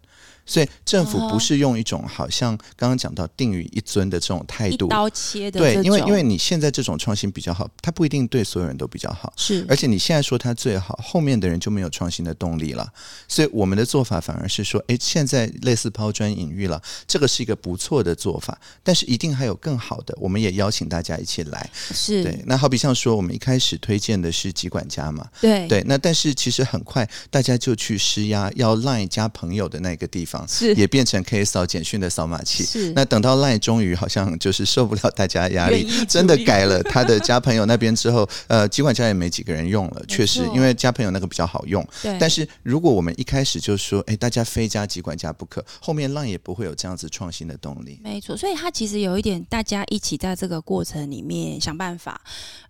[0.44, 12.92] 所以政府不是用一种好像刚刚讲到定于一尊的这种态度，一刀切的对，因为因为你现在这种创新比较好，它不一定对所有人都比较好，是，而且你现在说它最好，后面的人就没有创新的动力了。
[13.28, 22.22] 所以我们的做法反而是说，哎，现在类似抛砖引玉了，这个是一个不错的做法，但是一定还有更好的，我们也邀请大家一起来，是。
[22.22, 22.42] 对。
[22.46, 25.66] 那好比像说，我们一开始推荐的是疾管家嘛，对。
[25.68, 31.22] 对，那但是其实很快大家就去施压，要 Line 加朋友的那个地方是也变成。
[31.22, 41.86] 可以扫简讯的扫码器，是那等到 Line 终于好像就是受不了大家压力， 真的改了他的加朋友那边之后，呃，机管家也没几个人用了，确实，因为加朋友那个比较好用。
[42.02, 48.00] 对，但是如果我们一开始就说，哎，大家非加疾管家不可，后面 Line 也不会有这样子创新的动力。
[48.02, 52.20] 没错，所以它其实有一点，大家一起在这个过程里面想办法，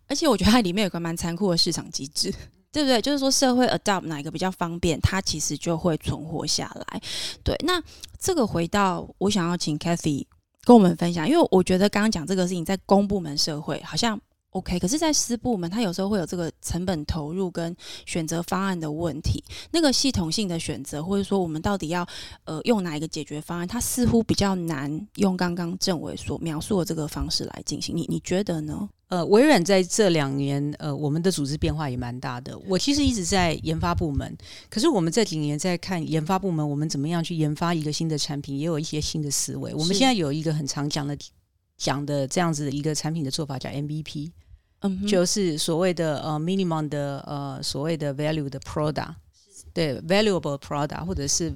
[0.07, 2.33] 而且我觉得它里面有个蛮残酷的市场机制。
[2.73, 3.03] 对不对？
[3.03, 7.01] 就是说，社会 adopt 哪一个比较方便，它其实就会存活下来。
[7.45, 7.81] 对，那
[8.19, 10.25] 这个回到我想要请 Cathy
[10.65, 14.19] 跟我们分享，因为我觉得刚刚讲这个事情在公部门社会好像
[14.53, 19.43] OK，可是，在私部门，它有时候会有这个成本投入跟选择方案的问题。
[19.71, 22.07] 那个系统性的选择，或者说我们到底要
[22.45, 27.97] 呃用哪一个解决方案，它似乎比较难用刚刚政委所描述的这个方式来进行。
[27.97, 28.89] 你你觉得呢？
[29.09, 32.59] 呃，微软在这两年，呃，我们的组织变化也蛮大的。
[32.67, 34.37] 我其实一直在研发部门，
[34.69, 39.75] 可是我们这几年在看研发部门，我们怎么样去研发一个新的产品，也有一些新的思维。
[39.75, 41.17] 我们现在有一个很常讲的
[41.77, 44.31] 讲的这样子的一个产品的做法，叫 MVP，
[45.07, 49.15] 就是所谓的呃 minimum 的呃所谓的 value 的 product，
[49.73, 51.53] 对，valuable product，或者是。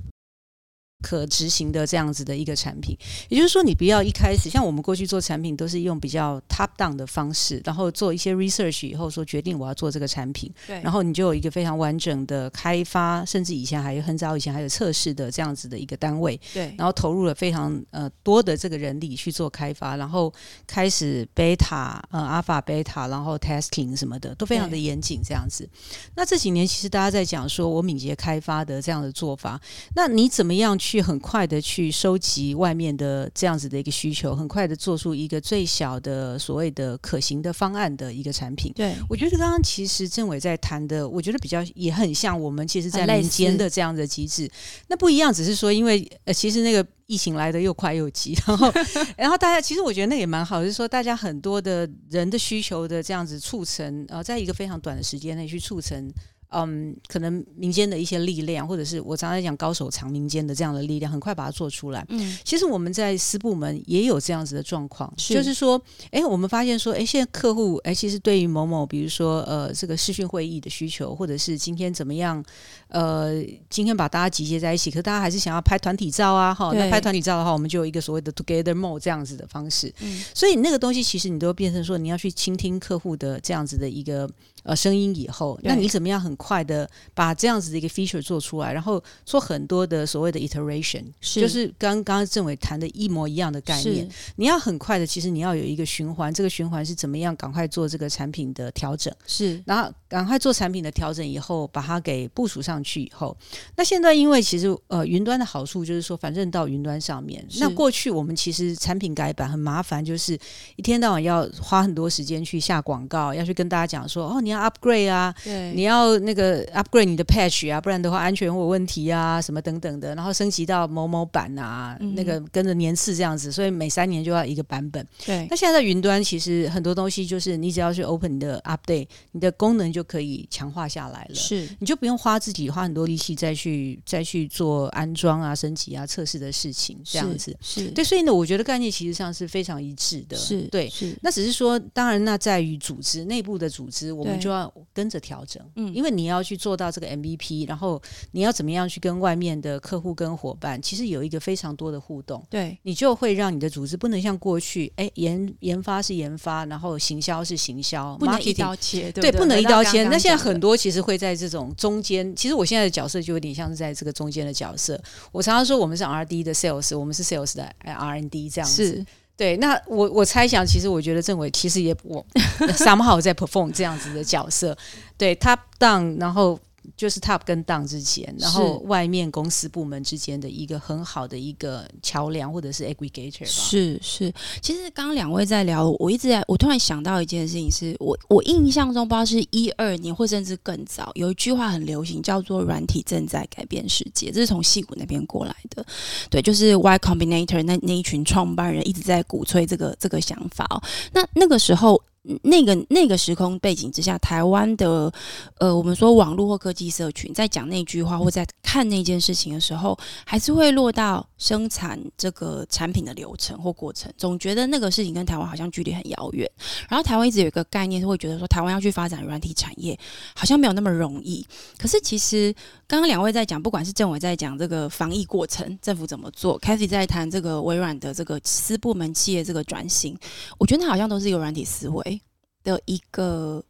[1.02, 2.96] 可执行的这样子的一个产品，
[3.28, 20.32] 也就是说，你不要一开始像我们过去做产品都是用比较 top down 的方式，然后做一些 research 以后说决定我要做这个产品，对，然后你就有一个非常完整的开发，甚至以前还有很早以前还有测试的这样子的一个单位，对，然后投入了非常呃多的这个人力去做开发，然后
[20.66, 25.68] 开始 beta 呃 alpha beta，然后 testing 什么的都非常的严谨这样子。
[26.16, 29.60] 那这几年其实大家在讲说我敏捷开发的这样的做法，
[29.94, 30.85] 那你怎么样去？
[30.86, 38.72] 去很快的去收集外面的这样子的一个需求，很快的做出一个最小的所谓的可行的方案的一个产品。
[38.72, 44.48] 对，我觉得刚刚其实政委在谈的，我觉得比较也很像我们其实，在民间的这样的机制。
[44.86, 48.72] 那不一样，只是说因为呃，其实那个疫情来的又快又急， 然后
[49.16, 56.08] 然后大家其实我觉得那也蛮好，就是说大家很多的人的需求的这样子促成，呃，在一个非常短的时间内去促成。
[56.50, 62.04] 嗯，可能民间的一些力量，或者是我常常讲高手藏民间的这样的力量，很快把它做出来。
[62.08, 65.80] 嗯，其实我们在私部门也有这样子的状况，是就是说，
[66.10, 72.42] 哎，我们发现说，哎，现在客户，哎，其实对于某某，比如说，呃，这个视讯会议的需求，或者是今天怎么样，
[72.88, 79.92] 呃，今天把大家集结在一起，可是大家还是想要拍团体照啊，哈，那拍团体照的话，我们就有一个所谓的 Together Mode 这样子的方式。
[80.00, 84.30] 嗯，所以那个东西其实你都变成说，你要去倾听客户的这样子的一个。
[84.66, 91.40] 呃，声音以后，那你怎么样很快的把这样子的一个 feature 做出来，然后做很多的所谓的 iteration，是。
[91.40, 94.08] 就是刚刚政委谈的一模一样的概念。
[94.34, 97.34] 你要很快的，其实你要有一个循环，这个循环是怎么样？
[97.36, 103.36] 赶快做这个产品的调整，是，然后赶快做产品的调整以后，把它给部署上去以后，
[103.76, 110.36] 那现在因为其实呃，云端的好处就是说，反正到云端上面，那过去我们其实产品改版很麻烦，就是
[110.74, 114.55] 一天到晚要花很多时间去下广告，要去跟大家讲说，哦，你要。
[114.56, 125.06] 要 upgrade 啊，对，你要那个 upgrade 你的 patch 啊，不然的话安全会有问题啊，什么等等的，然后升级到某某版啊，嗯、那个跟着年次这样子，所以每三年就要一个版本。
[125.24, 137.56] 对，那现在在云端其实很多东西就是你只要去 open 你的 update，你的功能就可以强化下来了，是，你就不用花自己花很多力气再去再去做安装啊、升级啊、测试的事情，这样子。
[137.60, 137.90] 是，是。
[137.90, 148.00] 对，所以呢，我觉得概念其实上是非常一致的，是对，是，那只是说，当然那在于组织内部的组织，我们就要跟着调整，嗯，因为你要去做到这个 MVP，然后
[148.32, 160.04] 你要怎么样去跟外面的客户跟伙伴，其实有一个非常多的互动，对，你就会让你的组织不能像过去，哎，研研发是研发，然后行销是行销，不能一刀切，对，对，不能一刀切。
[160.04, 165.00] 那现在很多其实会在这种中间，其实我现在的角色就有点像是在这个中间的角色。
[165.32, 168.86] 我常常说我们是 R&D 的 Sales，我们是 Sales 的 R N D 这样子。
[168.86, 169.06] 是
[169.36, 172.24] 对，那我我猜想，其实我觉得政委其实也我
[172.76, 174.76] somehow 在 perform 这样子的角色，
[175.18, 176.58] 对他当然后。
[176.96, 183.46] 就是 top 跟 down 之前，然后外面公司部门之间的一个很好的一个桥梁，或者是 aggregator 吧。
[183.46, 184.32] 是是，
[184.62, 195.84] 其实刚刚两位在聊，我一直在，我突然想到一件事情是，是我我印象中不知道是一二年，或甚至更早，有一句话很流行，叫做“软体正在改变世界”，这是从戏谷那边过来的。
[196.30, 200.82] 对，就是 Y Combinator 那那一群创办人一直在鼓吹这个这个想法哦。
[201.12, 202.02] 那那个时候。
[202.42, 205.12] 那个那个时空背景之下，台湾的
[205.58, 216.50] 呃，我们说网络或科技社群，在讲那句话或在看那件事情的时候，还是会落到生产这个产品的流程或过程，总觉得那个事情跟台湾好像距离很遥远。
[216.88, 219.98] 然后台湾一直有一个概念，是会觉得说台湾要去发展软体产业，
[220.34, 221.46] 好像没有那么容易。
[221.78, 222.54] 可是其实
[222.86, 230.18] 刚刚两位在讲，不管是政委在讲这个防疫过程，政府怎么做，Cathy 在谈这个微软的这个私部门企业这个转型，
[230.58, 232.20] 我觉得那好像都是一个软体思维。
[232.64, 233.62] 的一个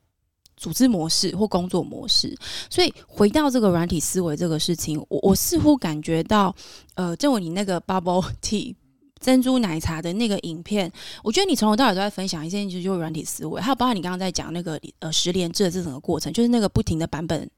[0.57, 2.35] 组织模式或工作模式，
[2.71, 6.55] 所以回到这个软体思维这个事情，我我似乎感觉到，
[6.95, 8.75] 呃，正如你那个 bubble tea
[9.21, 10.91] 珍珠奶茶的那个影片，
[11.23, 17.49] 我觉得你从头到尾都在分享一件事，就是软体思维，还有包括你刚刚在讲那个呃十连制的这整个过程，就是那个不停的版本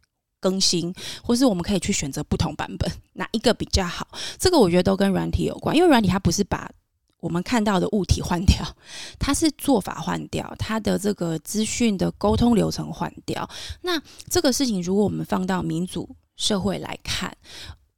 [0.41, 4.09] 更新，或是我们可以去选择不同版本，哪一个比较好，
[4.39, 6.71] 这个我觉得都跟软体有关，因为软体它不是把。
[7.21, 8.65] 我们看到的物体换掉，
[9.19, 13.49] 它是做法换掉，它的这个资讯的沟通流程换掉。
[13.83, 14.01] 那
[14.31, 17.37] 这个事情，如果我们放到民主社会来看，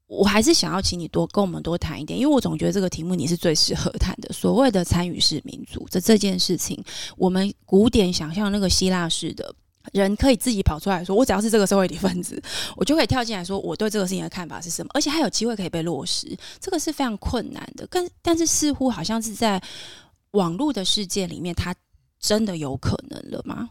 [0.06, 4.33] 我还是想要请你多跟我们多谈一点，因为我总觉得这个题目你是最适合谈的。
[4.33, 6.83] 所谓的参与式民主，这这件事情，
[7.16, 9.54] 我们古典想象那个希腊式的。
[9.93, 12.40] 人可以自己跑出来说，我只要是这个社会里分子，
[12.77, 17.87] 我就可以跳进来说，我对这个事情的看法是什么，而且还有机会可以被落实，这个是非常困难的。
[17.90, 19.61] 但但是似乎好像是在
[20.33, 21.75] 网络的世界里面，它
[22.19, 23.71] 真的有可能了吗？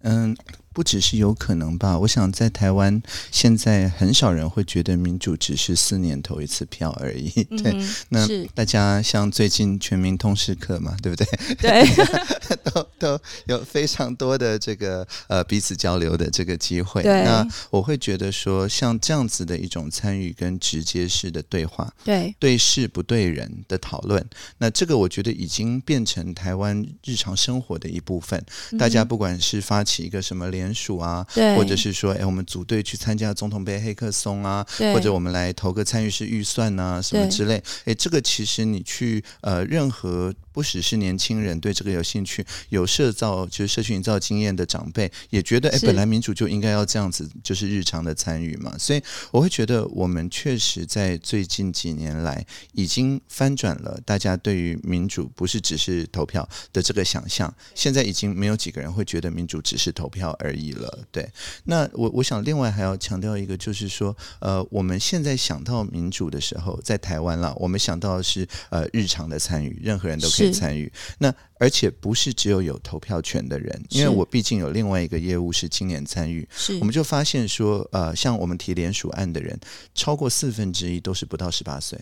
[0.00, 0.36] 嗯。
[0.72, 1.98] 不只是有可能吧？
[1.98, 7.30] 我想在台湾现在很少人会觉得民主只是四年投一次票而已。
[7.62, 11.26] 对，嗯、那大家像最近全民通识课嘛，对不对？
[11.56, 11.84] 对，
[12.64, 17.02] 都都有非常多的这个呃彼此交流的这个机会。
[17.02, 24.24] 对，那我会觉得说，像这样子的一种参与跟直接式的对话，对对事不对人的讨论，
[24.58, 28.42] 那这个我觉得已经变成台湾日常生活的一部分。
[28.72, 40.32] 嗯、大家不管是发起一个什么联联署啊，或者是说，哎，我们组队去参加总统杯黑客松啊，或者我们来投个参与式预算啊，什么之类，哎，这个其实你去呃任何。
[40.52, 48.76] 不只是年轻人对这个有兴趣，有社造就是社区营造经验的长辈也觉得，哎，本来民主就应该要这样子，就是日常的参与嘛。
[48.78, 57.52] 所以我会觉得，我们确实在最近几年来已经翻转了大家对于民主不是只是投票的这个想象。
[57.74, 60.98] 现在已经没有几个人会觉得民主只是投票而已了。
[61.10, 61.28] 对，
[61.64, 70.41] 那我我想另外还要强调一个，就是说，呃，我们现在想到民主的时候，在台湾了，我们想到的是呃日常的参与，任何人都可以。
[70.50, 70.90] 参与。
[71.18, 76.78] 那，而且不是只有有投票权的人，因为我毕竟有另外一个业务是青年参与，是。
[76.78, 79.58] 我们就发现说，呃，像我们提联署案的人，
[79.94, 81.98] 超过四分之一都是不到十八岁。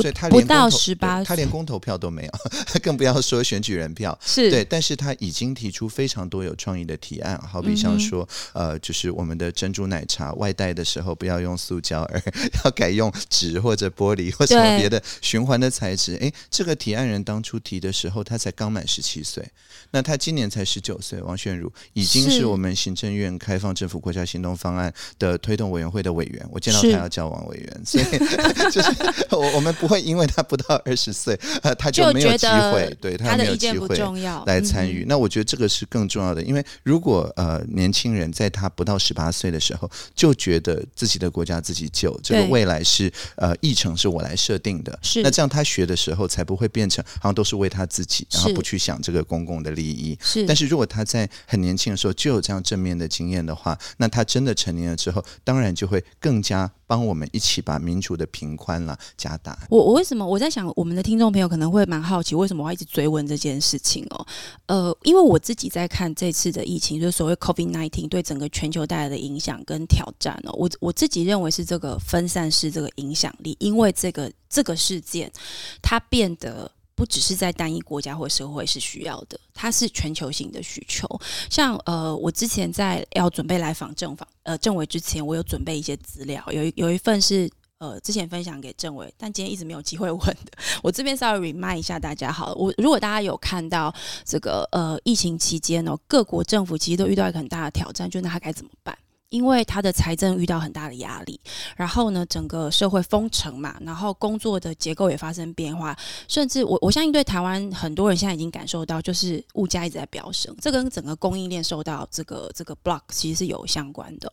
[0.00, 2.30] 所以他连不到十八，他连公投票都没有，
[2.82, 4.18] 更不要说选举人票。
[4.24, 12.22] 是对，但是他已经提出非常多有创意的提案，好比像说，嗯、呃，就是我们的珍珠奶茶外带的时候不要用塑胶，而
[12.64, 16.16] 要改用纸或者玻璃或什么别的循环的材质。
[16.22, 19.46] 哎，这个提案人当初提的时候，他才刚满十七岁，
[19.90, 21.20] 那他今年才十九岁。
[21.20, 28.04] 王炫如已经是我们行政院开放政府国家行动方案的推动委员会的委员，我见到他要叫王委员，所以
[28.72, 28.90] 就是
[29.32, 29.76] 我我们。
[29.82, 33.98] 不会因为他不到二十岁，呃，他就没有机会，对他没有机会
[34.46, 35.04] 来参与。
[35.08, 45.20] 那我觉得这个是更重要的，因为如果呃年轻人在他不到十八岁的时候就觉得自己的国家自己救，这个未来是呃议程是我来设定的，是。
[45.20, 50.16] 那这样他学的时候才不会变成好像都是为他自己，然后不去想这个公共的利益。
[50.22, 59.58] 是，但是如果他在很年轻的时候就有这样正面的经验的话，那他真的成年了之后，当然就会更加帮我们一起把民主的平宽了加大。
[59.70, 64.26] 我我为什么我在想，我们的听众朋友可能会蛮好奇，为什么我要一直追问这件事情哦？
[64.66, 70.52] 呃，因为我自己在看这次的疫情，就是所谓 COVID nineteen 对整个全球带来的影响跟挑战哦。
[70.52, 75.32] 我我自己认为是这个分散式这个影响力，因为这个这个事件
[75.80, 76.70] 它变得。
[76.94, 81.08] 不只是在单一国家或社会是需要的，它是全球性的需求。
[81.50, 90.52] 像呃，我之前在要准备来访政访呃政委之前，我有准备一些资料，有一有一份是呃之前分享给政委，但今天一直没有机会问的。
[90.82, 93.92] 我这边稍微 remind 一下大家好了，我如果大家有看到
[94.24, 98.96] 这个呃疫情期间哦，各国政府其实都遇到一个很大的挑战，就那该怎么办？
[99.32, 101.40] 因为他的财政遇到很大的压力，
[101.74, 105.96] 然后呢，整个社会封城嘛，然后工作的结构也发生变化，
[106.28, 114.30] 甚至我我相信对台湾很多人现在已经感受到，就是物价一直在飙升，这跟整个供应链受到这个这个 block 其实是有相关的。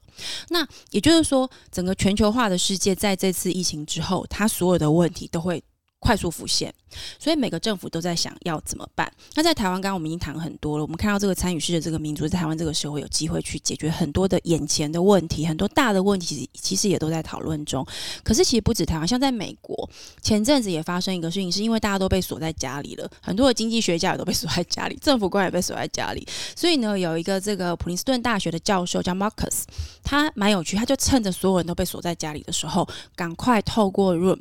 [0.50, 5.64] 那也就是说，整个全球化的世界在这次疫情之后，它所有的问题都会。
[6.00, 6.74] 快速浮现，
[7.20, 9.12] 所以每个政府都在想要怎么办。
[9.36, 10.84] 那在台湾，刚刚我们已经谈很多了。
[10.84, 17.86] 我们看到这个参与式的这个民主，在台湾这个时候有机会去解决很多的眼前的问题，很多大的问题其实也都在讨论中。
[18.24, 19.90] 可是其实不止台湾，像在美国，
[20.22, 26.26] 前阵子也发生一个事情，是因为大家都被锁在家里了，很多的经济学家也都被锁在家里， 政府官也被锁在家里。
[26.56, 29.64] 所以呢，有一个这个普林斯顿大学的教授叫 Marcus，
[30.02, 32.88] 他蛮有趣，他就趁着所有人都被锁在家里的时候，
[33.18, 34.40] 赶快透过 Room。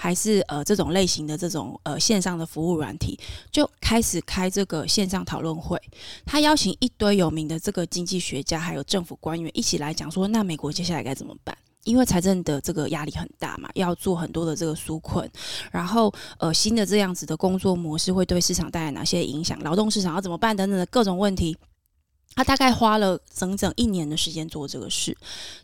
[0.00, 3.18] 还是呃这种类型的这种呃线上的服务软体，
[3.50, 5.76] 就开始开这个线上讨论会。
[6.24, 11.56] 他邀请一堆有名的这个经济学家，还有政府官员一起来讲说，那美国接下来该怎么办？
[11.82, 15.28] 因为财政的这个压力很大嘛，要做很多的这个纾困，
[15.72, 19.58] 然后呃新的这样子的工作模式会对市场带来哪些影响？
[19.64, 20.56] 劳动市场要怎么办？
[20.56, 21.56] 等等的各种问题。
[22.38, 25.16] 他大概花了整整一年的时间做这个事，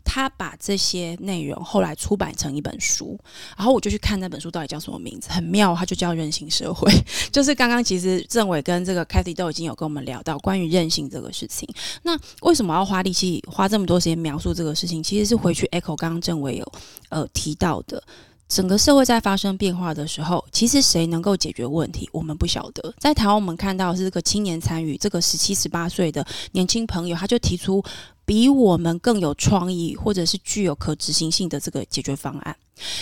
[0.03, 3.17] 他把这些内容后来出版成一本书，
[3.55, 6.91] 然后我就去看那本书到底叫什么名字，很妙，它就叫《任性社会》。
[7.31, 11.65] 就是刚刚其实政委跟这个 Cathy 都已经有跟我们聊到关于任性这个事情。
[12.03, 15.01] 那为什么要花力气花这么多时间描述这个事情？
[15.01, 16.71] 其实是回去 echo 刚刚政委有
[17.07, 18.03] 呃提到的。
[18.47, 22.93] 整个社会在发生变化的时候，其实谁能够解决问题，我们不晓得。
[22.99, 27.83] 在台湾，我们看到是这个青年参与，这个十七、十八岁的年轻朋友，他就提出
[28.23, 32.55] 比我们更有创意，或者是具有可执行性的这个解决方案。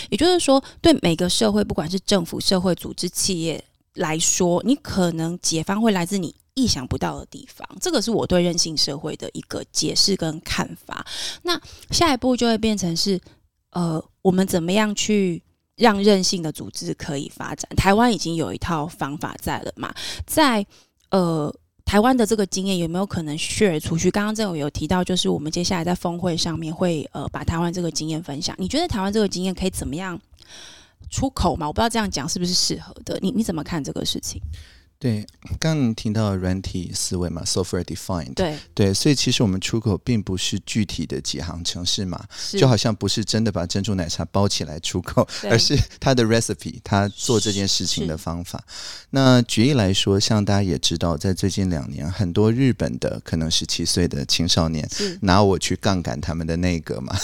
[0.08, 3.62] 也就是说，对每个社会，不管是政府、社会组织、企业
[3.94, 7.68] 来说，你可能解方会来自你意想不到的地方。
[7.80, 11.04] 这个是我对韧性社会的一个解释跟看法。
[11.42, 13.20] 那下一步就会变成是。
[13.74, 15.42] 呃，我们怎么样去
[15.76, 17.68] 让任性的组织可以发展？
[17.76, 19.94] 台湾已经有一套方法在了嘛？
[20.26, 20.64] 在
[21.10, 21.54] 呃，
[21.84, 24.10] 台湾的这个经验有没有可能 share 出去？
[24.10, 28.56] 刚刚政委有提到，就是我们接下来在峰会上面会呃把台湾这个经验分享。
[28.58, 30.18] 你觉得台湾这个经验可以怎么样
[31.10, 31.66] 出口吗？
[31.66, 33.18] 我不知道这样讲是不是适合的。
[33.20, 34.40] 你你怎么看这个事情？
[35.04, 35.22] 对，
[35.60, 38.32] 刚刚听到软体思维嘛，software defined。
[38.32, 38.56] 对。
[38.72, 48.64] 对，所以其实我们出口并不是具体的几行程式码，就好像不是真的把珍珠奶茶包起来出口，而是它的 recipe，它做这件事情的方法。
[49.10, 54.88] 那举例来说，像大家也知道，在最近两年，很多日本的可能十七岁的青少年
[55.20, 57.14] 拿我去杠杆他们的内阁嘛，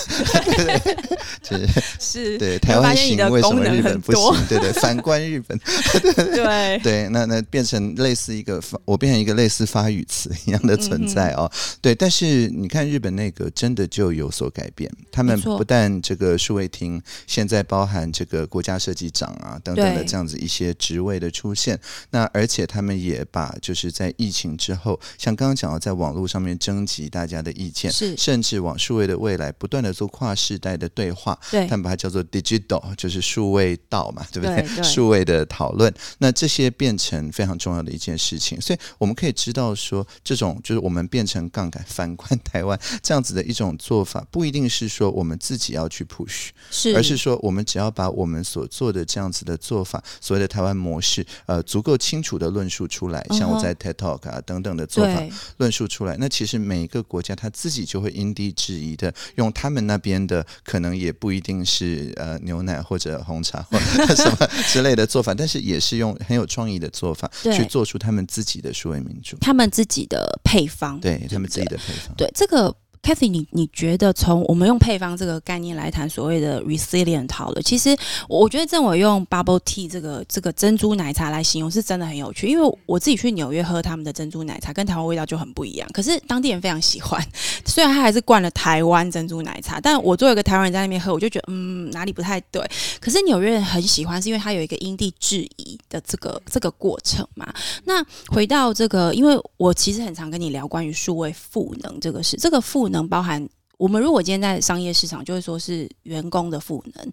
[1.43, 1.67] 是
[1.99, 2.37] 是。
[2.37, 4.47] 对台湾行，为什么日本不行？
[4.51, 5.59] 对对，反观日本，
[6.15, 6.79] 对。
[6.81, 7.65] 对，那那变。
[7.70, 11.51] 成类似一个发，我变成一个类似发语词一样的存在哦。
[11.53, 21.79] 嗯、对，但是你看日本那个真的就有所改变，他们不但这个数位厅现在包含这个国家设计长啊等等的这样子一些职位的出现，
[22.11, 34.83] 那而且他们也把就是在疫情之后，像刚刚讲到在网络上面征集大家的意见，是甚至往数位的未来不断的做跨世代的对话，对，他们把它叫做 digital，就是数位道嘛，对不对？
[34.83, 37.50] 数位的讨论，那这些变成非常。
[37.51, 38.61] 常重要的一件事情。
[38.61, 55.23] 所以我们可以知道说，这种就是我们变成杠杆， 反观台湾这样子的一种做法，不一定是说我们自己要去 push，是，而是说我们只要把我们所做的这样子的做法，所谓的台湾模式，呃，足够清楚的论述出来，像我在 TED Talk 啊等等的做法
[55.59, 63.79] 论述出来，那其实每一个国家他自己就会因地制宜的用他们那边的，可能也不一定是呃牛奶或者红茶或
[64.15, 72.75] 什么之类的做法，但是也是用很有创意的做法去做出他们自己的数位民主，他们自己的配方，对他们自己的配方，对这个。
[73.03, 77.97] Cathy，你你觉得从我们用配方这个概念来谈所谓的 resilient 好了，其实
[78.29, 85.89] 我觉得正我用 bubble tea 这个这个珍珠奶茶来形容是真的很有趣，因为我自己去纽约喝他们的珍珠奶茶，跟台湾味道就很不一样。
[85.93, 87.21] 可是当地人非常喜欢，
[87.67, 92.63] 虽然他还是灌了台湾珍珠奶茶，但我作为一个台湾人在那边喝，我就觉得嗯哪里不太对。
[93.01, 97.53] 可是纽约人很喜欢，是因为它有一个因地制宜的这个这个过程嘛。
[97.85, 107.07] 那回到这个，因为我其实很常跟你聊关于数位赋能这个事，这个赋能包含我们如果今天在商业市场，就会说是员工的赋能；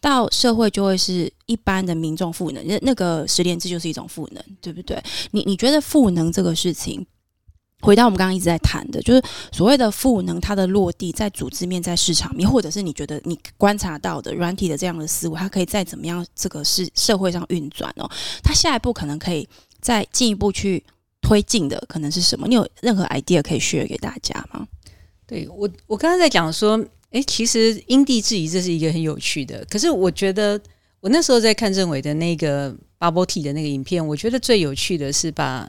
[0.00, 2.64] 到社会就会是一般的民众赋能。
[2.64, 5.02] 那那个实联制就是一种赋能，对不对？
[5.32, 7.04] 你你觉得赋能这个事情，
[7.80, 9.20] 回到我们刚刚一直在谈的，就是
[9.50, 18.08] 所谓的赋能，它的落地在组织面，在市场面，或者是你觉得你观察到的软体的这样的思维，它可以再怎么样这个是社会上运转哦？
[18.44, 19.48] 它下一步可能可以
[19.80, 20.84] 再进一步去
[21.20, 22.46] 推进的，可能是什么？
[22.46, 24.68] 你有任何 idea 可以 share 给大家吗？
[25.32, 26.78] 对我，我刚刚在讲说，
[27.10, 29.64] 哎，其实因地制宜这是一个很有趣的。
[29.70, 30.60] 可是我觉得，
[31.00, 35.66] 我那时候在看政委的那个 Bubble Tea 的那个影片，我觉得最有趣的是把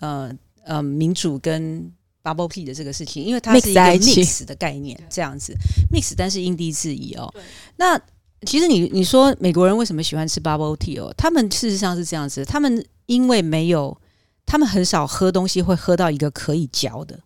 [0.00, 0.30] 呃
[0.64, 1.90] 呃民主跟
[2.22, 5.54] Bubble Tea 的这个事情，因为它是一个 mix 的概念，这样子
[5.90, 7.32] mix，但是因地制宜哦。
[7.76, 7.98] 那
[8.46, 11.12] 其实你你说美国人为什么喜欢吃 Bubble Tea 哦？
[11.16, 13.98] 他们事实上是这样子，他们因为没有，
[14.44, 17.18] 他们很少喝东西会喝到一个可以嚼的。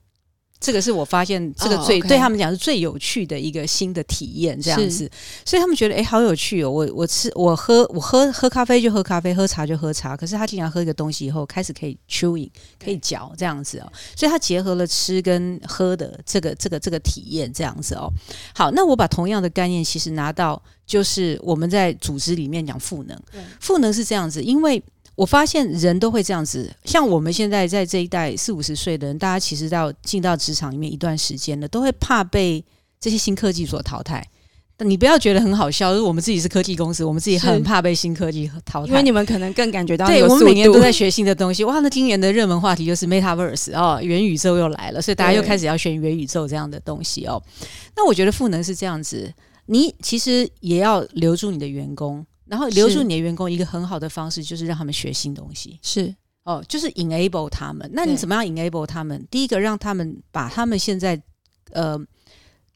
[0.63, 2.09] 这个是我发现，这个最、oh.
[2.09, 5.11] 对他们讲是最有趣的一个新的体验，这样子，
[5.45, 6.71] 所以他们觉得哎，好有趣哦！
[6.71, 10.17] 我我吃我喝我喝喝咖啡就喝咖啡，喝茶就喝茶。
[10.17, 12.49] 可是他经常喝一个东西以后，开始可以 chewing，
[12.79, 13.93] 可以嚼这样子哦。
[14.17, 18.09] 所以他结合了吃跟喝的这个这个这个体验这样子哦。
[18.55, 23.21] 好，那我把同样的概念其实拿到，就是我们在组织里面讲赋能，
[23.61, 24.81] 赋能是这样子，因为。
[25.15, 32.65] 我发现人都会这样子，像我们现在在这一代四五十岁的人，大家其实到进到职场里面一段时间了，都会怕被
[32.99, 34.27] 这些新科技所淘汰。
[34.75, 40.07] 但你不要觉得很好笑，就是我们自己是科技公司，我们自己很怕被新科技淘汰，因为你们可能更感觉到。
[40.07, 41.63] 对，我们每年都在学新的东西。
[41.63, 47.41] 哇，那今年的热门话题就是 Metaverse 哦，元宇宙又来了，所以大家又开始要学元宇宙这样的东西哦。
[47.95, 49.31] 那我觉得赋能是这样子，
[49.67, 52.25] 你其实也要留住你的员工。
[52.53, 55.79] 然后留住你的员工，一个很好的方式就是让他们学新东西。
[55.81, 57.91] 是哦，就是 enable 他们。
[57.95, 59.27] 那你怎么样 enable 他们？
[59.31, 61.19] 第一个，让他们把他们现在
[61.71, 61.99] 呃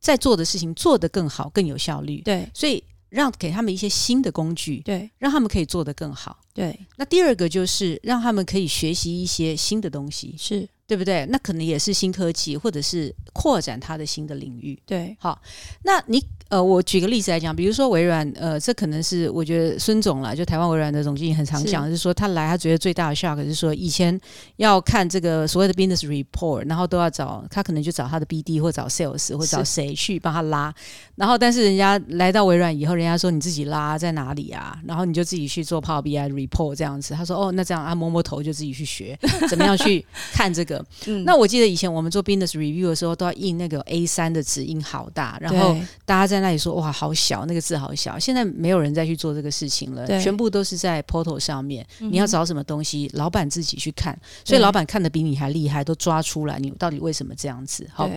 [0.01, 2.22] 在做的事情做得更好、更有效率。
[2.22, 6.39] 对，所以让给他们一些新的工具，对，让他们可以做得更好。
[6.55, 6.74] 对。
[6.97, 11.26] 那第二个就是让他们可以学习一些新的东西，是对不对？
[11.26, 14.78] 那可能也是新科技，或者是扩展它的新的领域。
[14.87, 15.41] 对，好，
[15.82, 16.22] 那你。
[16.49, 24.16] 呃，我举个例子来讲，比如说微软，呃，这可能是我觉得孙总啦，就台湾微软的总经理很常讲，是，就是说他来，他觉得最大的 shock 是说，以前
[24.55, 30.72] 要看这个所谓的 business report，然后都要找他，可能就找他的 BD 或找 sales 或找谁去帮他拉，
[31.16, 34.80] 然后但是人家来到微软以后，人家说你自己拉在哪里啊？
[34.87, 37.12] 然后你就自己去做 Power BI report 这样子。
[37.12, 39.18] 他说哦，那这样啊，摸摸头就自己去学
[39.49, 40.76] 怎么样去看这个。
[41.07, 46.37] 嗯、那我记得以前我们做 business review 的时候，都要印那个 A3 的纸，印好大，然后大家在。
[46.37, 48.18] 那里说哇，好小，那个字好小。
[48.18, 51.85] 现在没有人再去做这个事情了，全部都是在 portal 上面。
[51.99, 57.89] 你要找什么东西，嗯、老板自己去看，所以老板看的比你还厉害，都抓出来你到底为什么这样子。
[57.91, 58.09] 好，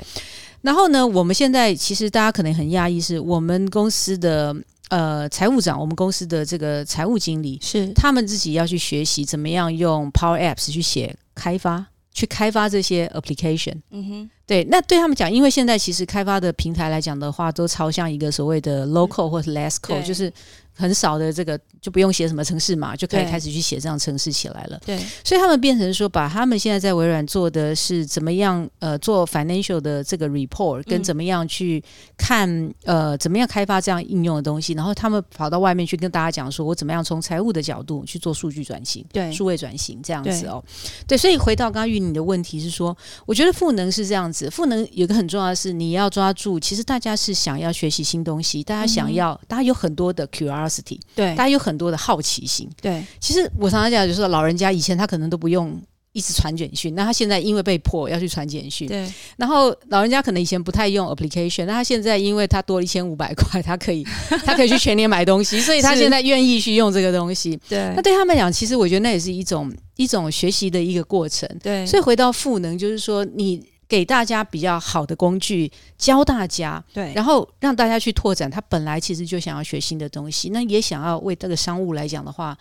[0.61, 4.53] 然后呢，我们现在其实大家可能很讶异，是我们公司的
[4.89, 11.85] 呃财务长，我们公司的这个财务经理是他们自己要去学习怎么样用 Power Apps 去写开发。
[12.13, 20.33] 去开发这些 application，嗯哼，对，那对他们讲，因为现在其实开发的平台来讲的话，都超像一个所谓的 code 或者 less code，就是。
[20.71, 24.79] 很少的这个就不用写什么城市嘛，就可以开始去写这样城市起来了。
[24.85, 31.83] 对，所以他们变成说，把他们现在在微软做的是怎么样呃做 financial 的这个 report，跟怎么样去
[32.15, 40.63] 看、嗯、呃怎么样开发这样应用的东西，然后他们跑到外面去跟大家讲说，我怎么样从财务的角度去做数据转型，对，数位转型这样子哦。
[40.99, 50.19] 对，对，所以回到刚刚玉你的问题是说，我觉得赋能是这样子，赋能有个很重要的是你要抓住，其实大家是想要学习新东西，大家想要，嗯、大家有很多的。
[50.29, 52.69] curiosity，对，大家有很多的好奇心。
[52.79, 55.81] 对，其实我常常讲，就是老人家以前他可能都不用。
[56.11, 59.07] 一直传简讯，那他现在因为被迫要去传简讯，对。
[59.37, 64.03] 然后老人家可能以前不太用 application，那他现在因为他多了一千五百块，他可以
[64.43, 67.57] 他可以去全年买东西，所以他现在愿意去用这个东西。
[67.69, 67.93] 对。
[67.95, 71.47] 那对他们讲，其实我觉得那也是一种一种学习的一个过程。
[71.61, 71.85] 对。
[71.85, 82.57] 所以回到赋能，就是说你给大家比较好的工具，教大家，对，然后让大家去拓展他本来其实就想要学新的东西，那也想要为这个商务来讲的话。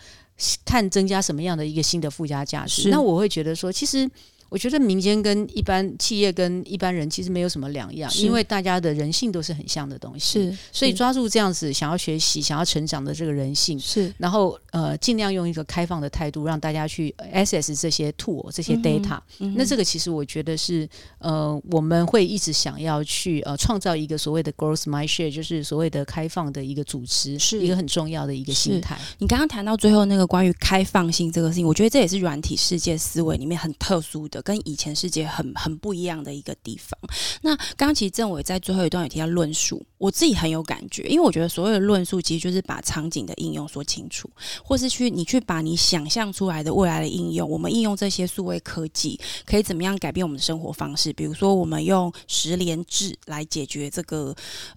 [0.65, 4.09] 看增加什么样的一个新的附加价值，那我会觉得说，其实。
[4.49, 10.43] 我觉得民间跟一般企业跟一般人其实没有什么两样，因为大家的人性都是很像的东西。
[10.43, 19.19] 是，所以抓住这样子想要学习、想要成长的这个人性，是，然后呃，尽量用一个开放的态度，让大家去 access 这些 tool、这些 data。
[19.39, 19.55] 嗯。
[19.57, 20.89] 那这个其实我觉得是
[21.19, 28.99] 呃，我们会一直想要去呃，创造一个所谓的 growth mindshare，就是所谓的开放的一个组织，是一个很重要的一个心态。
[29.19, 34.38] 你刚刚谈到最后那个关于开放性这个事情，我觉得这也是软体世界思维里面很特殊的。
[34.43, 36.99] 跟以前世界很很不一样的一个地方。
[37.43, 44.29] 那刚刚其实政委在最后一段有提到论述，我自己很有感觉，因为我觉得所有的论述其实就是把场景的应用说清楚，
[44.65, 51.13] 或是去你去把你想象出来的未来的应用，我们应用这些数位科技可以怎么样改变我们的生活方式？
[51.13, 54.35] 比如说，我们用十连制来解决这个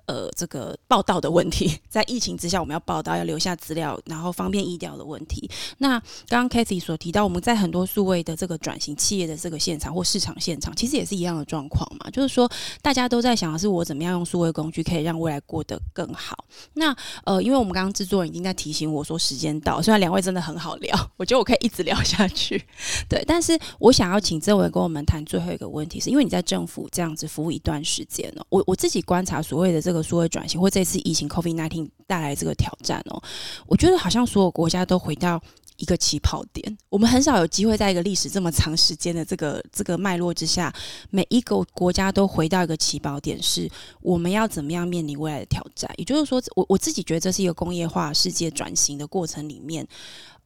[0.08, 5.48] 呃这个报道的问题， 在疫情之下，我们要报道要留下资料，然后方便医疗的问题。
[5.78, 12.50] 那刚刚 Cathy 所提到，我们在很多数位的这个转型企业的这个现场或市场现场，其实也是一样的状况嘛，就是说
[12.82, 16.46] 大家都在想的是我怎么样用数位工具可以让未来过得更好。
[16.74, 16.96] 那
[17.26, 22.64] 呃，因为我们刚刚制作人已经在提醒我说时间到，虽然两位真的很好聊，我觉得我可以一直聊下去。
[23.10, 33.22] 对，但是我想要请政委跟我们谈最后一个问题，是因为你在政府这样子服务一段时间了，我我自己观察所谓的这个数位转型或这次疫情 COVID-19 带来这个挑战哦，
[33.68, 35.42] 我觉得好像所有国家都回到。
[35.82, 40.72] 一个起跑点，我们很少有机会在一个历史这么长时间的这个这个脉络之下，
[41.10, 43.68] 每一个国家都回到一个起跑点，是
[44.00, 45.92] 我们要怎么样面临未来的挑战？
[45.98, 49.88] 也就是说，我我自己觉得这是一个工业化世界转型的过程里面，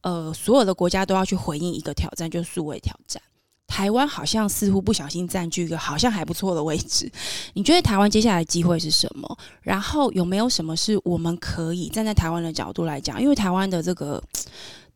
[0.00, 3.22] 呃，所有的国家都要去回应一个挑战，就是数位挑战。
[3.66, 7.12] 台湾好像似乎不小心占据一个好像还不错的位置。
[7.52, 9.38] 你觉得台湾接下来机会是什么？
[9.60, 13.20] 然后有没有什么是我们可以站在台湾的角度来讲？
[13.20, 14.22] 因为台湾的这个。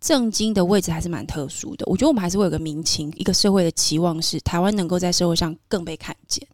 [0.01, 6.47] 政经的位置还是蛮特殊的，我觉得我们还是会有个民情，一个社会的期望是台湾能够在社会上更被看见。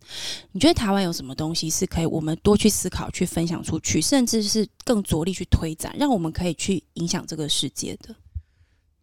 [0.51, 8.15] 你觉得台湾有什么东西是可以我们多去思考、去分享出去，甚至是更着力去推展，让我们可以去影响这个世界的？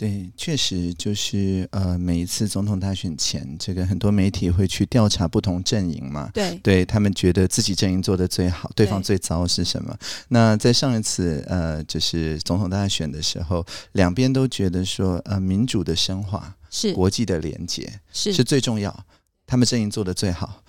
[0.03, 6.29] 对，确实就是呃，每一次总统大选前，这个很多媒体会去调查不同阵营嘛。
[6.33, 9.97] 对，对他们觉得自己阵营做的最好，对方最糟是什么？
[10.27, 19.05] 那在上一次呃，就是总统大选的时候，两边都觉得说呃，民主的深化是国际的连接是是最重要，
[19.47, 20.61] 他们阵营做的最好。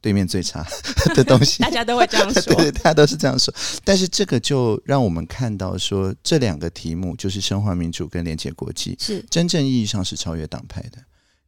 [0.00, 0.66] 对面最差
[1.14, 3.52] 的东西，大家都会这样说， 对，大家都是这样说。
[3.84, 10.98] 但是这个就让我们看到说，这两个题目就是深化民主跟连接国际，是真正意义上是超越党派的。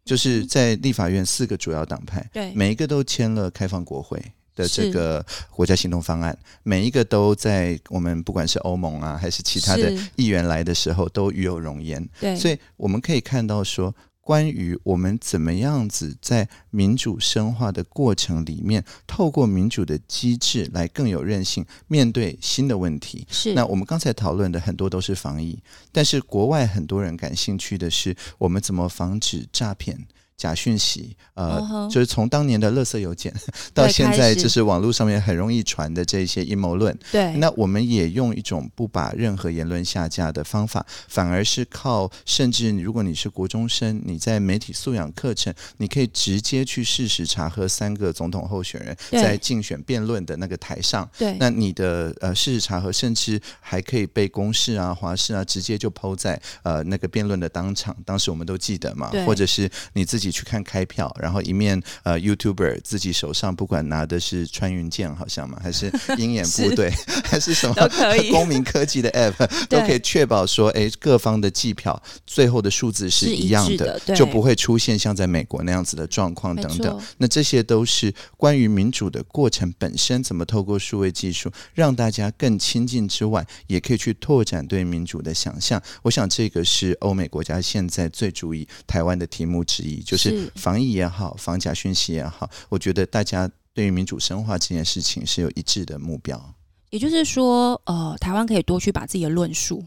[0.04, 4.18] 就是在立法院四个主要党派，对，每一个都签了开放国会
[4.56, 12.08] 的这个国家行动方案，每一个都在我们不管是欧盟啊还是其他的议员来的时候都与有容焉。
[12.18, 13.94] 对，所以我们可以看到说。
[14.28, 23.26] 关于我们怎么样子在民主深化的过程里面，透过民主的机制来更有韧性面对新的问题。
[23.30, 25.58] 是，那我们刚才讨论的很多都是防疫，
[25.90, 29.98] 但是国外很多人感兴趣的是我们怎么防止诈骗。
[30.38, 31.90] 假讯息，呃，uh-huh.
[31.90, 33.34] 就是从当年的垃圾邮件
[33.74, 36.96] 到现在，就是网络上面很容易传的这些阴谋论。
[37.10, 51.10] 对，那我们也用一种不把任何言论下架的方法，反而是靠，甚至如果你是国中生，你在媒体素养课程，你可以直接去事实查核三个总统候选人在竞选辩论的那个台上。
[51.18, 57.96] 对，那你的呃事实查核，甚至还可以被公示啊、华视啊直接就 po 在呃那个辩论的当场。
[58.04, 60.27] 当时我们都记得嘛，或者是你自己。
[60.30, 66.92] 去看开票，然后一面呃，YouTuber 自己手上不管拿的是穿云箭，好像嘛，还是鹰眼部队，
[67.24, 77.00] 还是什么都可以， 公民科技的 App 都可以确保说，哎，各方的计票最后的数字是一样的，的就不会出现像在美国那样子的状况等等。
[77.16, 85.82] 那这些都是关于民主的过程本身，怎么透过数位技术让大家更亲近之外，也可以去拓展对民主的想象。
[86.02, 90.17] 我想这个是欧美国家现在最注意台湾的题目之一，就是。
[90.18, 96.54] 是防疫也好，防假讯息也好，我觉得大家对于民主深化这件事情是有一致的目标。
[96.90, 99.84] 也就是说，呃，台湾可以多去把自己的论述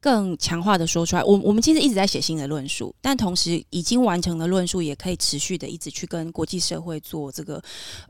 [0.00, 1.24] 更强化的说出来。
[1.24, 7.62] 我我们其实一直在写新的论述，但同时已经完成的论述也可以持续的一直去跟国际社会做这个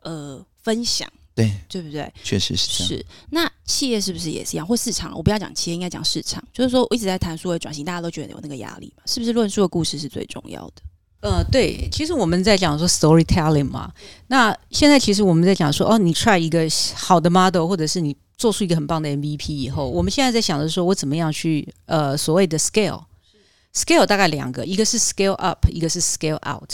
[0.03, 1.09] 呃分享。
[1.37, 2.11] 对，对不对？
[2.25, 2.89] 确实是这样。
[2.89, 4.67] 是，那企业是不是也是一样？
[4.67, 5.15] 或市场？
[5.15, 6.43] 我不要讲企业，应该讲市场。
[6.51, 9.03] 就是说，我一直在谈数位转型，大家都觉得有那个压力嘛？
[9.07, 10.83] 是不是论述的故事是最重要的？
[11.27, 13.93] 呃，对，其实我们在讲说 storytelling 嘛。
[14.29, 16.61] 那现在其实我们在讲说，哦，你 try 一个
[16.95, 23.03] 好的 model，或者是你做出一个很棒的 MVP 以后，我们现在在想的是说，我怎么样去呃所谓的 scale？scale
[23.75, 26.71] scale 大概两个，一个是 scale up，一个是 scale out。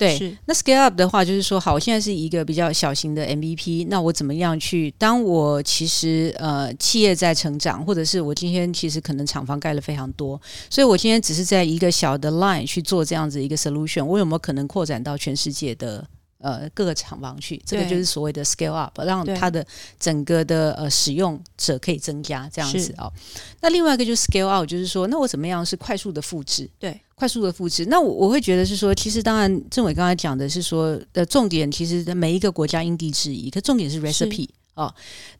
[0.00, 4.90] 对，是那 scale up 的话，就是说，好，我现在是一个比较小型的 MVP，那我怎么样去？
[4.96, 10.40] 当我其实呃企业在成长，或者是我今天其实可能厂房盖了非常多，
[10.70, 16.06] 所以我今天只是在一个小的 line 去做这样子一个 solution，我有没有可能扩展到全世界的？
[16.40, 19.64] 呃，各个厂房去，这个就是所谓的 scale up，让它的
[19.98, 23.12] 整个的呃使用者可以增加这样子哦。
[23.60, 26.66] 那另外一个就是 scale out，就是说，那我怎么样是快速的复制？
[26.78, 27.84] 对，快速的复制。
[27.86, 34.90] 那我我会觉得是说，其实当然，政委刚才讲的是说的重点，其实每一个国家因地制宜，可重点是 recipe 哦。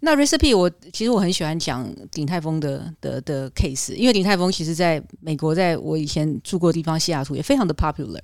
[0.01, 8.20] 那 recipe 我其实我很喜欢讲鼎泰丰的的的 case，因为鼎泰丰其实在美国，在我以前住过的地方西雅图也非常的 popular。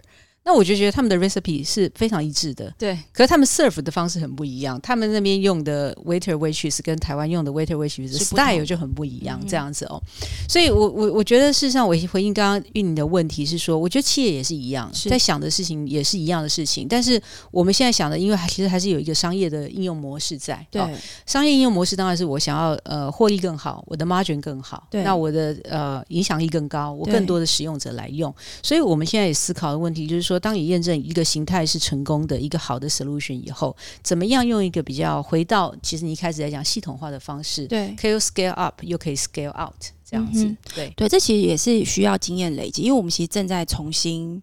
[0.47, 2.97] 那我就觉得他们的 recipe 是非常一致的，对。
[3.12, 10.01] 可是他们 serve 的方式很不一样，他们那边用的 waiter waitress 跟台湾用的 waiter waitress style 就很不一样，这样子哦。
[10.49, 17.20] 所以我我我觉得事实上，我回应刚刚玉宁的问题是说，我觉得企业也是一样，在想的事情也是一样的事情，但是
[17.51, 20.80] 我们现在想的，因为其实还是有一个商业的应用模式在，对。
[21.26, 25.03] 商业应用模式当然是我想要呃获利更好，我的 margin 更好，对。
[25.03, 28.32] 那我的呃影响力更高，我更多的使用者来用，
[28.62, 30.36] 所以我们现在也思考的问题就是说。
[30.39, 39.74] 当你验证一个形态是成功的一个好的 solution 以后，怎么样用一个比较回到其实你一开始在讲系统化的方式，对，可以 scale up 又可以 scale out
[40.05, 44.43] 这样子，嗯、对对，这其实也是需要经验累积，因为我们其实正在重新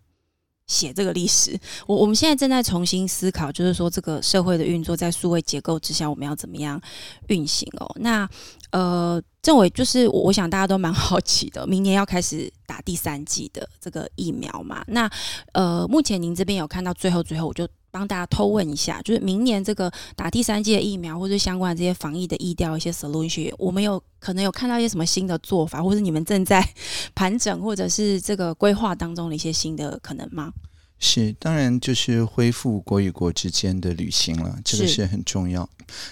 [0.67, 6.81] 写这个历史，我我们现在正在重新思考，就是说这个社会的运作在数位结构之下，我们要怎么样
[7.27, 7.95] 运行哦？
[7.99, 8.27] 那
[8.73, 9.23] 呃。
[9.43, 14.81] 政委就是我，我想大家都蛮好奇的，明年要开始打第三季的这个疫苗嘛？
[14.87, 15.11] 那
[15.51, 26.65] 呃，目前您这边有看到最后，最后我就帮大家偷问一下，就是明年这个打第三季的疫苗，或者相关的这些防疫的疫调一些 solution，我们有可能有看到一些什么新的做法，或者你们正在
[27.13, 30.53] 盘整，或者是这个规划当中的一些新的可能吗？
[31.03, 35.03] 是，当然就是恢复国与国之间的旅行了，这个是。
[35.05, 35.69] 很重要。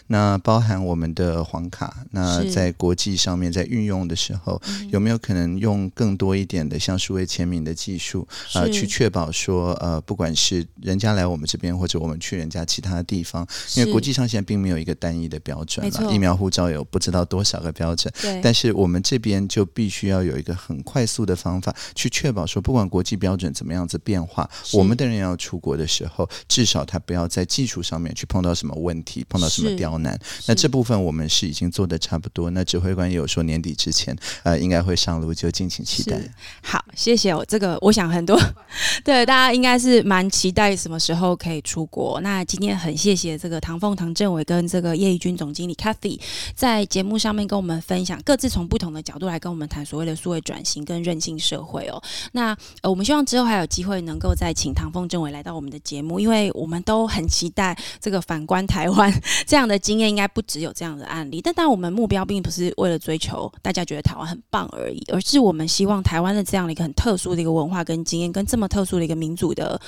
[0.08, 4.62] 那包含我们的黄卡，那在国际上面在运用的时候，
[4.92, 18.14] 有没有可能用更多一点的像数位签名的技术，呃，去确保说，呃，不管是人家来我们这边，或者我们去人家其他的地方，因为国际上现在并没有一个单一的标准了，疫苗护照有不知道多少个标准，
[18.44, 29.72] 但是我们这边就必须要有一个很快速的方法，去确保说，不管国际标准怎么样子变化，我们的人要出国的时候，至少他不要在技术上面去碰到什么问题，碰到什么。
[29.72, 32.52] 刁难，那这部分我们是已经做的差不多。
[32.52, 36.22] 那指挥官也有说年底之前，呃，应该会上路，就敬请期待。
[36.62, 38.38] 好，谢谢我这个，我想很多
[39.04, 42.20] 对大家应该是蛮期待什么时候可以出国。
[42.22, 46.20] 那今天很谢谢这个唐凤唐政委跟这个叶怡君总经理 Cathy
[46.54, 52.04] 在节目上面跟我们分享，各自从不同的角度来跟我们谈所谓的数位转型跟韧性社会哦。
[52.34, 59.12] 那呃，我们希望之后还有机会能够再请唐凤政委来到我们的节目，因为我们都很期待这个反观台湾
[59.48, 59.62] 这样。
[59.72, 69.80] 的经验应该不只有这样的案例，但当我们目标并不是为了追求大家觉得台湾很棒而已，而是我们希望台湾的这样的一个很特殊的一个文化跟经验，跟这么特殊的一个民主的，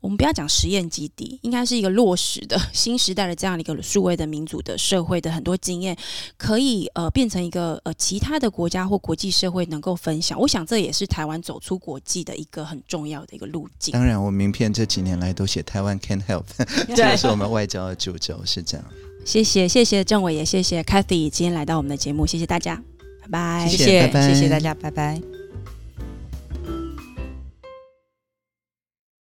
[0.00, 5.96] 我们不要讲实验基地，应该是一个落实的 新时代的这样的一个数位的民主的社会的很多经验，
[6.36, 10.38] 可以呃变成一个呃其他的国家或国际社会能够分享。
[10.40, 13.92] 我想这也是台湾走出国际的一个很重要的一个路径。
[13.92, 16.44] 当然，我名片这几年来都写台湾 can help，
[16.94, 18.86] 这是我们外交的主轴是这样。
[19.26, 22.76] 谢谢谢谢政委，也谢谢 Cathy 今天来到我们的节目，谢谢大家，
[23.22, 25.37] 拜拜，谢谢谢谢大家，拜拜。